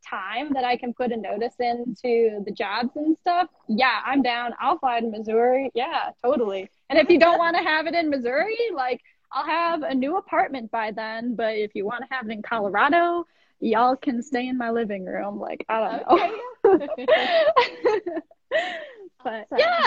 [0.07, 4.53] time that I can put a notice into the jobs and stuff, yeah, I'm down.
[4.61, 5.71] I'll fly to Missouri.
[5.75, 6.71] Yeah, totally.
[6.91, 9.01] And if you don't want to have it in Missouri, like
[9.33, 11.35] I'll have a new apartment by then.
[11.35, 13.27] But if you want to have it in Colorado,
[13.61, 15.39] y'all can stay in my living room.
[15.39, 16.03] Like I
[16.65, 16.89] don't know.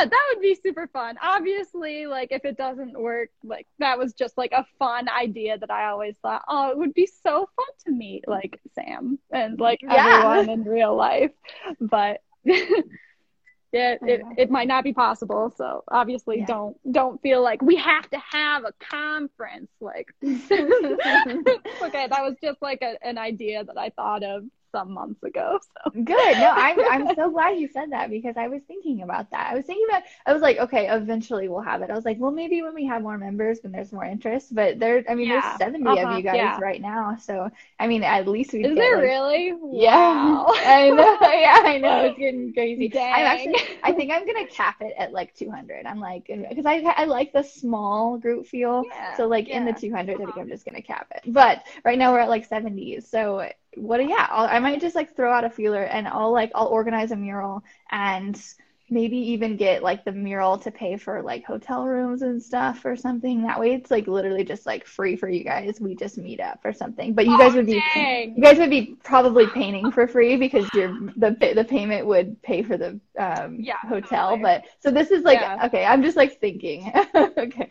[0.02, 1.18] yeah, that would be super fun.
[1.22, 5.72] Obviously, like if it doesn't work, like that was just like a fun idea that
[5.72, 9.82] I always thought, oh, it would be so fun to meet like Sam and like
[9.82, 9.98] Yeah.
[9.98, 11.32] everyone in real life.
[11.80, 15.54] But yeah, it, it might not be possible.
[15.56, 16.46] So obviously Yeah.
[16.46, 19.72] don't don't feel like we have to have a conference.
[19.80, 24.44] Like okay, that was just like a, an idea that I thought of.
[24.72, 25.60] Some months ago.
[25.86, 26.38] So good.
[26.40, 29.52] No, I'm I'm so glad you said that because I was thinking about that.
[29.52, 31.90] I was thinking about I was like, okay, eventually we'll have it.
[31.90, 34.54] I was like, well, maybe when we have more members, when there's more interest.
[34.56, 35.30] But there, I mean, Yeah.
[35.30, 36.00] there's 70 Uh-huh.
[36.00, 36.60] of you guys Yeah.
[36.60, 37.50] right now, so
[37.80, 39.54] I mean, at least we is there like, really?
[39.72, 40.48] Yeah, Wow.
[40.64, 41.18] I know.
[41.22, 42.02] Yeah, I know.
[42.04, 42.92] It's getting crazy.
[42.92, 43.10] Dang.
[43.12, 45.86] I'm actually, I think I'm gonna cap it at like 200.
[45.86, 48.90] I'm like, because I I like the small group feel.
[48.90, 49.74] Yeah, So like in the yeah.
[49.74, 50.40] 200, I think Uh-huh.
[50.40, 51.22] I'm just gonna cap it.
[51.34, 53.08] But right now we're at like 70s.
[53.10, 54.08] So what?
[54.08, 57.12] Yeah, I'll, I might just like throw out a feeler and I'll like I'll organize
[57.12, 58.40] a mural and
[58.90, 62.96] maybe even get like the mural to pay for like hotel rooms and stuff or
[62.98, 63.44] something.
[63.44, 65.80] That way it's like literally just like free for you guys.
[65.80, 67.14] We just meet up or something.
[67.14, 68.36] But you guys Oh, would be dang.
[68.36, 72.64] you guys would be probably painting for free because your the the payment would pay
[72.64, 74.32] for the um Yeah, hotel.
[74.32, 74.42] totally.
[74.42, 75.66] But so this is like Yeah.
[75.66, 76.92] okay, I'm just like thinking.
[77.16, 77.70] okay.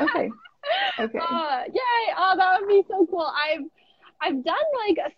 [0.00, 0.30] Okay.
[0.98, 1.20] Okay.
[1.20, 2.14] Uh, yay!
[2.16, 3.20] Oh, that would be so cool.
[3.34, 3.62] I've
[4.20, 5.10] I've done like a,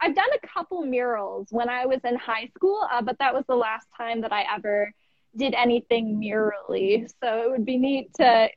[0.00, 3.44] I've done a couple murals when I was in high school, uh, but that was
[3.48, 4.92] the last time that I ever
[5.36, 7.10] did anything murally.
[7.22, 8.48] So it would be neat to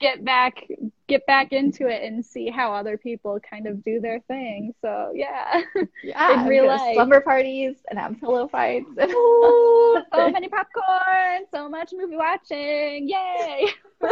[0.00, 0.64] get back
[1.08, 4.74] get back into it and see how other people kind of do their thing.
[4.80, 5.62] So yeah.
[6.02, 6.94] Yeah, in real we go to life.
[6.94, 8.90] slumber parties and have pillow fights.
[8.98, 13.08] And Ooh, so many popcorn, so much movie watching.
[13.08, 13.68] Yay!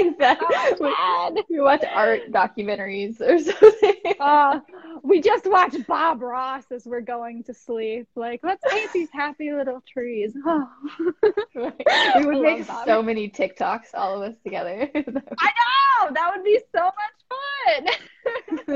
[0.00, 0.56] exactly.
[0.76, 3.94] So We, watch art documentaries or something.
[4.18, 4.60] Uh,
[5.02, 8.06] we just watched Bob Ross as we're going to sleep.
[8.16, 10.34] Like, let's paint these happy little trees.
[10.44, 10.68] Oh.
[11.52, 11.74] Right.
[12.16, 14.88] We would I make so many TikToks, all of us together.
[14.94, 17.86] I know that would be so much fun.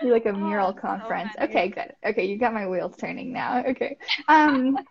[0.00, 1.34] Be like a Oh, mural so conference.
[1.38, 1.38] funny.
[1.40, 1.92] Okay, good.
[2.04, 3.64] Okay, you got my wheels turning now.
[3.64, 3.96] Okay.
[4.28, 4.86] Um,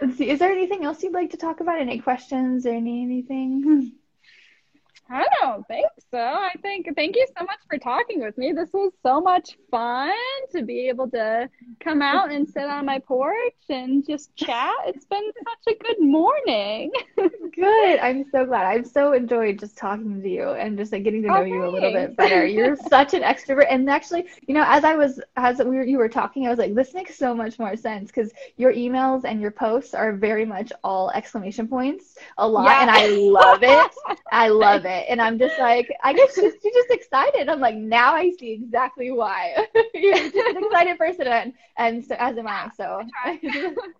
[0.00, 0.30] let's see.
[0.30, 1.80] Is there anything else you'd like to talk about?
[1.80, 3.92] Any questions or any anything?
[5.08, 6.18] I don't think so.
[6.18, 8.52] I think thank you so much for talking with me.
[8.52, 10.12] This was so much fun
[10.52, 11.48] to be able to
[11.80, 14.72] come out and sit on my porch and just chat.
[14.86, 16.90] It's been such a good morning.
[17.54, 17.98] Good.
[18.00, 18.66] I'm so glad.
[18.66, 21.64] I've so enjoyed just talking to you and just like getting to know Oh, you
[21.64, 22.44] a little bit better.
[22.44, 23.66] You're such an extrovert.
[23.70, 26.58] And actually, you know, as I was as we were, you were talking, I was
[26.58, 30.44] like, this makes so much more sense because your emails and your posts are very
[30.44, 32.82] much all exclamation points a lot, Yeah.
[32.82, 33.90] and I love it.
[34.32, 34.95] I love it.
[35.08, 37.48] And I'm just like, I guess just, you're just excited.
[37.48, 39.66] I'm like, now I see exactly why.
[39.94, 42.70] you're just an excited person, and, and so, as am I.
[42.76, 43.02] So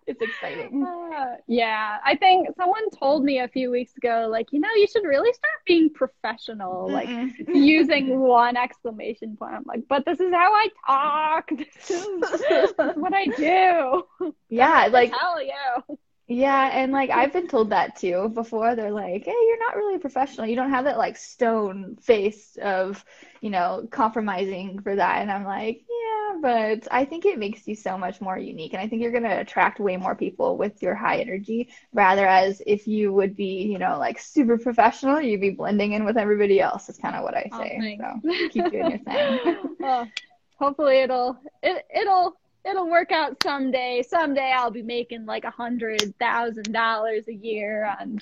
[0.07, 0.85] it's exciting.
[0.85, 4.87] Uh, yeah, I think someone told me a few weeks ago, like, you know, you
[4.87, 7.09] should really start being professional, like
[7.47, 9.53] using one exclamation point.
[9.53, 11.49] I'm like, but this is how I talk.
[11.57, 12.41] This is, this
[12.71, 14.33] is what I do.
[14.49, 15.97] yeah, like Tell you.
[16.29, 18.75] Yeah, and like I've been told that too before.
[18.75, 20.45] They're like, "Hey, you're not really a professional.
[20.45, 23.05] You don't have that like stone face of,
[23.39, 27.75] you know, compromising for that." And I'm like, "Yeah, but I think it makes you
[27.75, 30.95] so much more unique, and I think you're gonna attract way more people with your
[30.95, 35.51] high energy, rather as if you would be, you know, like super professional, you'd be
[35.51, 36.89] blending in with everybody else.
[36.89, 37.77] Is kind of what I Oh, say.
[37.77, 37.97] thanks.
[37.97, 39.39] So keep doing your thing.
[39.81, 40.11] Oh,
[40.59, 42.37] hopefully it'll it, it'll
[42.67, 44.03] it'll work out someday.
[44.07, 48.19] Someday I'll be making like a hundred thousand dollars a year on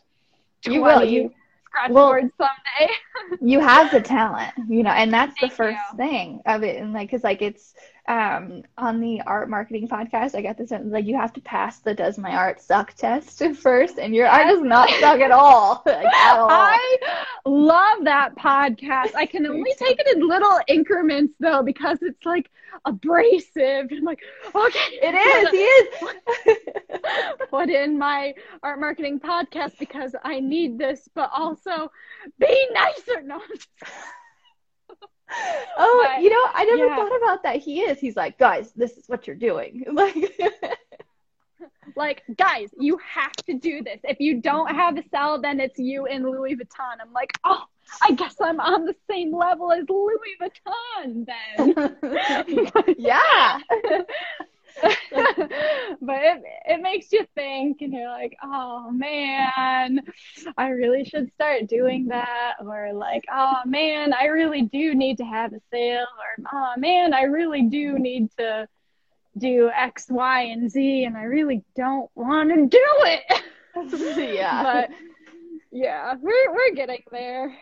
[0.66, 1.04] You will.
[1.04, 1.34] You
[1.66, 2.94] scratch well- boards someday.
[3.42, 5.98] you have the talent, you know, and that's the first you.
[5.98, 6.82] thing of it.
[6.82, 7.74] And like, cause like it's
[8.08, 11.94] um on the art marketing podcast, I got this like you have to pass the
[11.94, 16.06] does my art suck test first, and your art does not suck at all, like
[16.06, 16.48] at all.
[16.50, 16.98] I
[17.46, 19.16] love that podcast.
[19.16, 22.50] I can only take it in little increments though because it's like
[22.86, 23.88] abrasive.
[23.92, 24.20] I'm like,
[24.54, 27.38] okay, It is, he is.
[27.50, 28.34] put in my
[28.64, 31.92] art marketing podcast because I need this, but also
[32.40, 33.22] be nicer.
[33.24, 33.42] No,
[35.78, 36.96] Oh, But, you know, I never yeah.
[36.96, 37.58] thought about that.
[37.58, 38.00] He is.
[38.00, 39.84] He's like, guys, this is what you're doing.
[39.92, 40.16] Like,
[41.96, 44.00] like guys, you have to do this.
[44.04, 46.98] If you don't have a cell, then it's you and Louis Vuitton.
[47.02, 47.64] I'm like, oh,
[48.02, 52.96] I guess I'm on the same level as Louis Vuitton then.
[52.98, 53.60] yeah.
[55.12, 60.02] but it, it makes you think and you're like oh man
[60.58, 65.24] i really should start doing that or like oh man i really do need to
[65.26, 68.68] have a sale or oh man i really do need to
[69.38, 73.42] do x y and z and i really don't want to do it
[74.36, 74.64] yeah.
[74.64, 74.90] but
[75.72, 77.54] yeah we're, we're getting there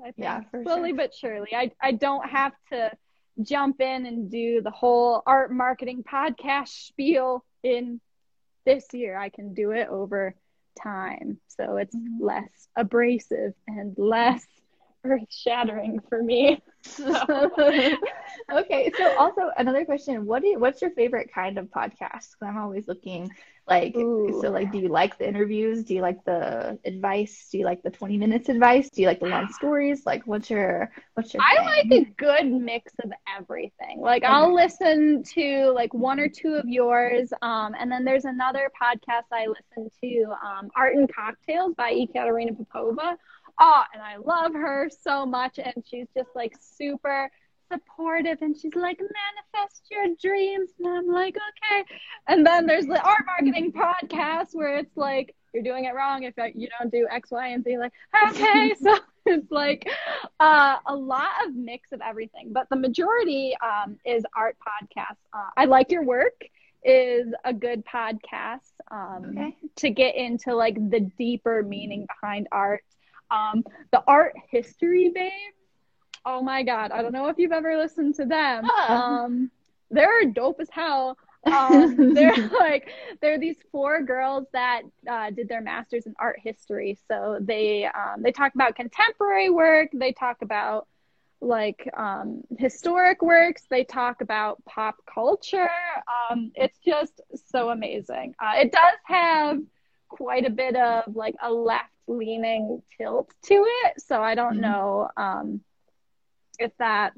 [0.00, 0.96] i think Yeah, slowly sure.
[0.96, 2.90] but surely I, I don't have to
[3.40, 8.00] jump in and do the whole art marketing podcast spiel in
[8.64, 9.16] this year.
[9.16, 10.34] I can do it over
[10.82, 11.38] time.
[11.48, 12.20] So it's Mhm.
[12.20, 14.46] less abrasive and less
[15.04, 16.62] earth shattering for me.
[18.52, 22.34] okay, so also another question: What do you, what's your favorite kind of podcast?
[22.42, 23.30] I'm always looking
[23.68, 24.40] like Ooh.
[24.42, 24.50] so.
[24.50, 25.84] Like, do you like the interviews?
[25.84, 27.48] Do you like the advice?
[27.52, 28.90] Do you like the 20 minutes advice?
[28.90, 30.04] Do you like the long stories?
[30.04, 31.42] Like, what's your what's your?
[31.42, 34.00] I like a good mix of everything.
[34.00, 38.70] Like I'll listen to like one or two of yours, um, and then there's another
[38.80, 43.16] podcast I listen to, um, Art and Cocktails by Ekaterina Popova.
[43.60, 47.30] Oh, and I love her so much, and she's just like super
[47.72, 51.84] supportive, and she's like manifest your dreams, and I'm like okay.
[52.28, 56.34] And then there's the art marketing podcast where it's like you're doing it wrong if
[56.54, 57.78] you don't do X, Y, and Z.
[57.78, 57.92] Like
[58.30, 58.96] okay, so
[59.26, 59.88] it's like
[60.40, 65.16] uh, a lot of mix of everything, but the majority um, is art podcasts.
[65.32, 66.40] Uh, I like your work
[66.84, 69.56] is a good podcast um, Okay.
[69.76, 72.82] to get into like the deeper meaning behind art.
[73.32, 75.32] Um, the art history babes.
[76.24, 76.92] Oh my god!
[76.92, 78.64] I don't know if you've ever listened to them.
[78.66, 78.94] Huh.
[78.94, 79.50] Um,
[79.90, 81.16] they're dope as hell.
[81.44, 82.88] Um, they're like
[83.20, 86.96] they're these four girls that uh, did their masters in art history.
[87.08, 89.88] So they um, they talk about contemporary work.
[89.92, 90.86] They talk about
[91.40, 93.64] like um, historic works.
[93.68, 95.68] They talk about pop culture.
[96.30, 97.20] Um, it's just
[97.50, 98.36] so amazing.
[98.38, 99.60] Uh, it does have
[100.12, 103.54] quite a bit of like a left leaning tilt to
[103.84, 104.00] it.
[104.00, 104.60] So I don't Mhm.
[104.60, 105.60] know um,
[106.58, 107.12] if that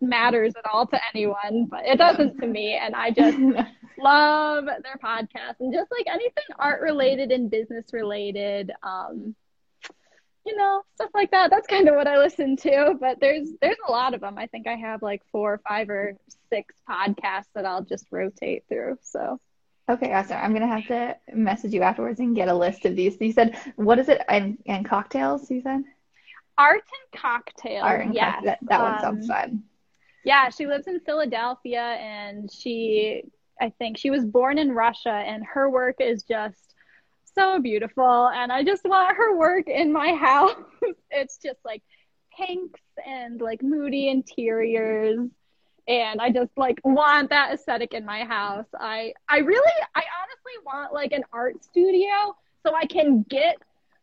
[0.00, 2.74] matters at all to anyone, but it doesn't to me.
[2.76, 3.38] And I just
[3.98, 8.72] love their podcast and just like anything art related and business related.
[8.82, 9.34] Um,
[10.46, 11.50] you know, stuff like that.
[11.50, 12.96] That's kind of what I listen to.
[12.98, 14.38] But there's there's a lot of them.
[14.38, 16.16] I think I have like four or five or
[16.50, 18.96] six podcasts that I'll just rotate through.
[19.02, 19.38] So
[19.88, 20.36] Okay, awesome.
[20.38, 23.16] I'm gonna have to message you afterwards and get a list of these.
[23.20, 24.20] You said what is it?
[24.28, 25.50] And and cocktails.
[25.50, 25.82] You said
[26.58, 26.82] art
[27.12, 27.84] and cocktails.
[27.84, 28.34] Art and yes.
[28.34, 29.62] cock- that, that one sounds Um, fun.
[30.24, 33.22] Yeah, she lives in Philadelphia and she,
[33.60, 36.74] I think she was born in Russia and her work is just
[37.34, 38.28] so beautiful.
[38.28, 40.56] And I just want her work in my house.
[41.10, 41.82] it's just like
[42.36, 45.30] pinks and like moody interiors.
[45.88, 48.66] And I just like want that aesthetic in my house.
[48.78, 53.56] I, I really, I honestly want like an art studio so I can get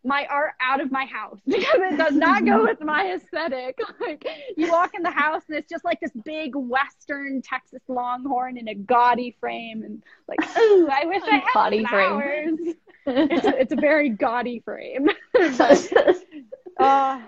[0.03, 3.79] my art out of my house because it does not go with my aesthetic.
[3.99, 4.27] Like
[4.57, 8.67] you walk in the house and it's just like this big Western Texas Longhorn in
[8.67, 12.57] a gaudy frame, and like, ooh, I wish I had Gaudy frame.
[12.57, 12.75] flowers.
[13.07, 15.07] it's a, it's a very gaudy frame.
[15.33, 15.91] but
[16.79, 17.21] uh,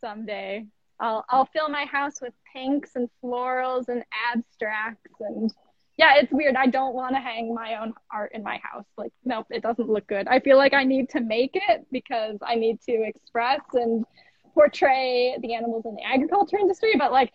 [0.00, 0.66] someday
[1.00, 5.52] I'll I'll fill my house with pinks and florals and abstracts and
[5.98, 6.56] yeah, it's weird.
[6.56, 8.84] I don't want to hang my own art in my house.
[8.98, 10.28] Like, nope, it doesn't look good.
[10.28, 14.04] I feel like I need to make it because I need to express and
[14.52, 16.92] portray the animals in the agriculture industry.
[16.98, 17.32] But like,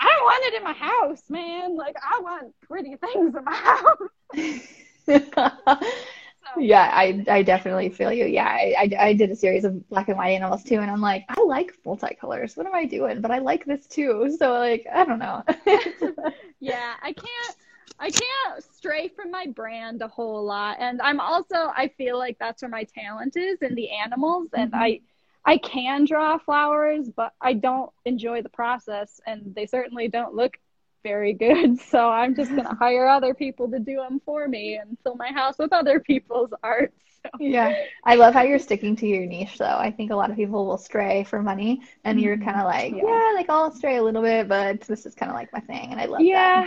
[0.00, 1.76] I don't want it in my house, man.
[1.76, 4.60] Like, I want pretty things in my
[5.06, 5.84] house.
[6.56, 8.26] Yeah, I I definitely feel you.
[8.26, 11.00] Yeah, I, I I did a series of black and white animals too, and I'm
[11.00, 12.56] like, I like multicolors.
[12.56, 13.20] What am I doing?
[13.20, 14.34] But I like this too.
[14.38, 15.44] So like, I don't know.
[16.60, 17.56] yeah, I can't.
[17.98, 21.54] I can't stray from my brand a whole lot, and I'm also.
[21.54, 24.78] I feel like that's where my talent is in the animals, and Mhm.
[24.78, 25.00] I.
[25.42, 30.58] I can draw flowers, but I don't enjoy the process, and they certainly don't look
[31.02, 31.80] very good.
[31.90, 35.32] So I'm just gonna hire other people to do them for me and fill my
[35.32, 36.92] house with other people's art.
[37.22, 37.30] So.
[37.38, 39.64] Yeah, I love how you're sticking to your niche though.
[39.78, 42.96] I think a lot of people will stray for money, and you're kind of like,
[42.96, 43.02] Yeah.
[43.02, 45.90] yeah, like I'll stray a little bit, but this is kind of like my thing,
[45.90, 46.66] and I love Yeah, that.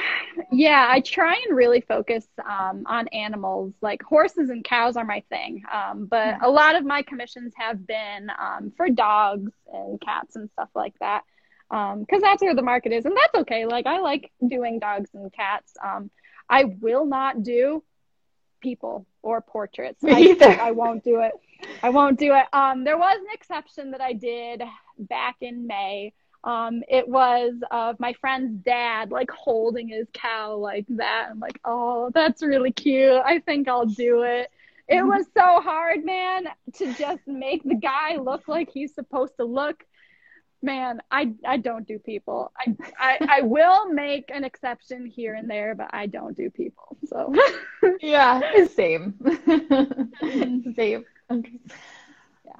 [0.51, 0.87] yeah.
[0.89, 3.73] I try and really focus um, on animals.
[3.81, 6.39] Like horses and cows are my thing, um, but Yeah.
[6.41, 10.95] a lot of my commissions have been um, for dogs and cats and stuff like
[10.99, 11.23] that,
[11.73, 13.65] because that's where the market is, and that's okay.
[13.65, 15.73] Like I like doing dogs and cats.
[15.83, 16.11] Um,
[16.49, 17.83] I will not do
[18.61, 20.03] people or portraits.
[20.03, 20.49] Me I, either.
[20.61, 21.33] I won't do it.
[21.81, 22.45] I won't do it.
[22.53, 24.61] Um, there was an exception that I did
[24.99, 26.13] back in May.
[26.43, 31.29] Um, it was of my friend's dad, like holding his cow like that.
[31.31, 33.21] I'm like, oh, that's really cute.
[33.25, 34.51] I think I'll do it.
[34.87, 39.45] It was so hard, man, to just make the guy look like he's supposed to
[39.45, 39.83] look.
[40.63, 42.51] Man, I I don't do people.
[42.57, 46.97] I I, I will make an exception here and there, but I don't do people.
[47.05, 47.35] So
[48.01, 49.15] Yeah, same.
[50.75, 51.05] Same.
[51.29, 51.59] Okay.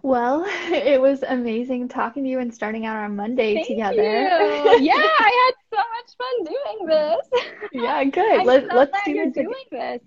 [0.02, 3.96] Well, it was amazing talking to you and starting out on Monday Thank together.
[3.96, 4.84] you.
[4.84, 7.44] Yeah, I had so much fun doing this.
[7.72, 8.46] Yeah, good.
[8.46, 10.02] Let, let's do this doing this.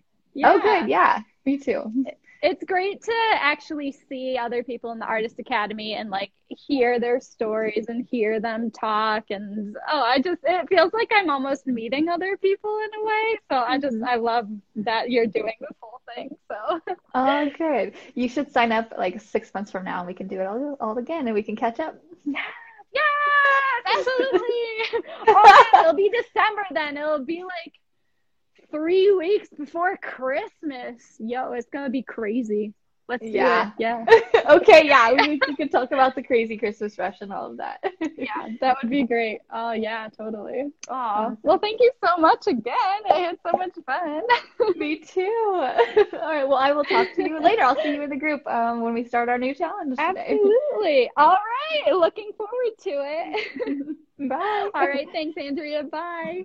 [0.45, 0.89] Oh, good.
[0.89, 2.05] Yeah, me too.
[2.43, 7.21] It's great to actually see other people in the artist academy and like hear their
[7.21, 9.25] stories and hear them talk.
[9.31, 13.39] And oh i just it feels like i'm almost meeting other people in a way.
[13.51, 14.09] So i just mm-hmm.
[14.09, 16.81] i love that you're doing this whole thing so.
[17.15, 17.95] Oh, good.
[18.15, 20.77] You should sign up like six months from now and we can do it all,
[20.81, 21.97] all again and we can catch up.
[22.25, 23.03] yes
[23.87, 24.43] absolutely.
[25.29, 26.97] Oh, yeah, it'll be december then.
[26.97, 27.73] It'll be like
[28.71, 32.73] three weeks before christmas yo it's gonna be crazy
[33.09, 33.69] let's do Yeah.
[33.69, 34.05] it yeah
[34.49, 37.83] okay, yeah, we, we can talk about the crazy Christmas rush and all of that.
[38.17, 39.41] yeah, that would be great.
[39.53, 40.65] Oh yeah, totally.
[40.89, 41.39] Oh, Awesome.
[41.43, 43.01] well, thank you so much again.
[43.13, 44.23] I had so much fun.
[44.77, 45.23] Me too.
[45.55, 47.63] All right, well, I will talk to you later.
[47.63, 50.09] I'll see you in the group um, when we start our new challenge today.
[50.31, 51.11] Absolutely.
[51.17, 51.37] All
[51.85, 51.93] right.
[51.95, 54.29] Looking forward to it.
[54.29, 54.71] Bye.
[54.75, 55.09] All right.
[55.13, 55.83] Thanks, Andrea.
[55.83, 56.45] Bye.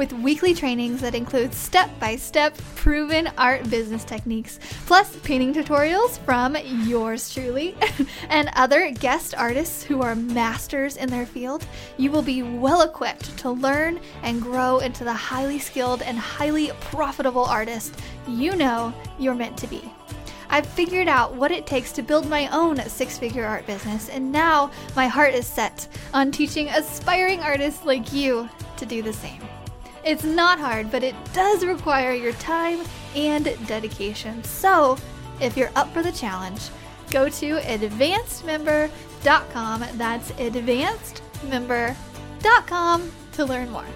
[0.00, 6.18] With weekly trainings that include step by step proven art business techniques, plus painting tutorials
[6.20, 6.56] from
[6.88, 7.76] yours truly
[8.30, 11.66] and other guest artists who are masters in their field,
[11.98, 16.70] you will be well equipped to learn and grow into the highly skilled and highly
[16.80, 17.94] profitable artist
[18.26, 19.82] you know you're meant to be.
[20.48, 24.32] I've figured out what it takes to build my own six figure art business, and
[24.32, 28.48] now my heart is set on teaching aspiring artists like you
[28.78, 29.49] to do the same.
[30.04, 32.80] It's not hard, but it does require your time
[33.14, 34.44] and dedication.
[34.44, 34.98] So,
[35.40, 36.68] if you're up for the challenge,
[37.10, 39.84] go to advancedmember.com.
[39.94, 43.86] That's advancedmember.com to learn more.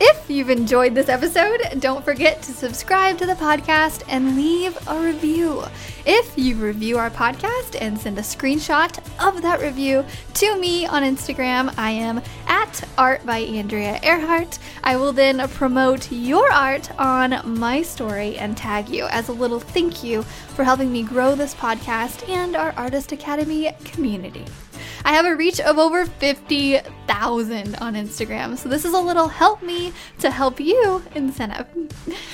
[0.00, 5.00] If you've enjoyed this episode, don't forget to subscribe to the podcast and leave a
[5.00, 5.64] review.
[6.06, 11.02] If you review our podcast and send a screenshot of that review to me on
[11.02, 14.60] Instagram, I am at Art by Andrea Earhart.
[14.84, 19.58] I will then promote your art on my story and tag you as a little
[19.58, 24.44] thank you for helping me grow this podcast and our Artist Academy community.
[25.04, 29.62] I have a reach of over 50,000 on Instagram, so this is a little help
[29.62, 31.66] me to help you incentive.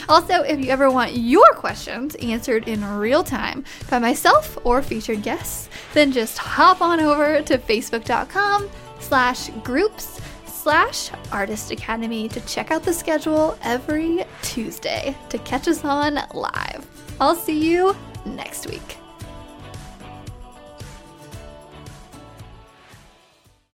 [0.08, 5.22] Also, if you ever want your questions answered in real time by myself or featured
[5.22, 8.68] guests, then just hop on over to facebook.com
[9.00, 15.84] slash groups slash artist academy to check out the schedule every Tuesday to catch us
[15.84, 16.86] on live.
[17.20, 17.94] I'll see you
[18.24, 19.03] next week.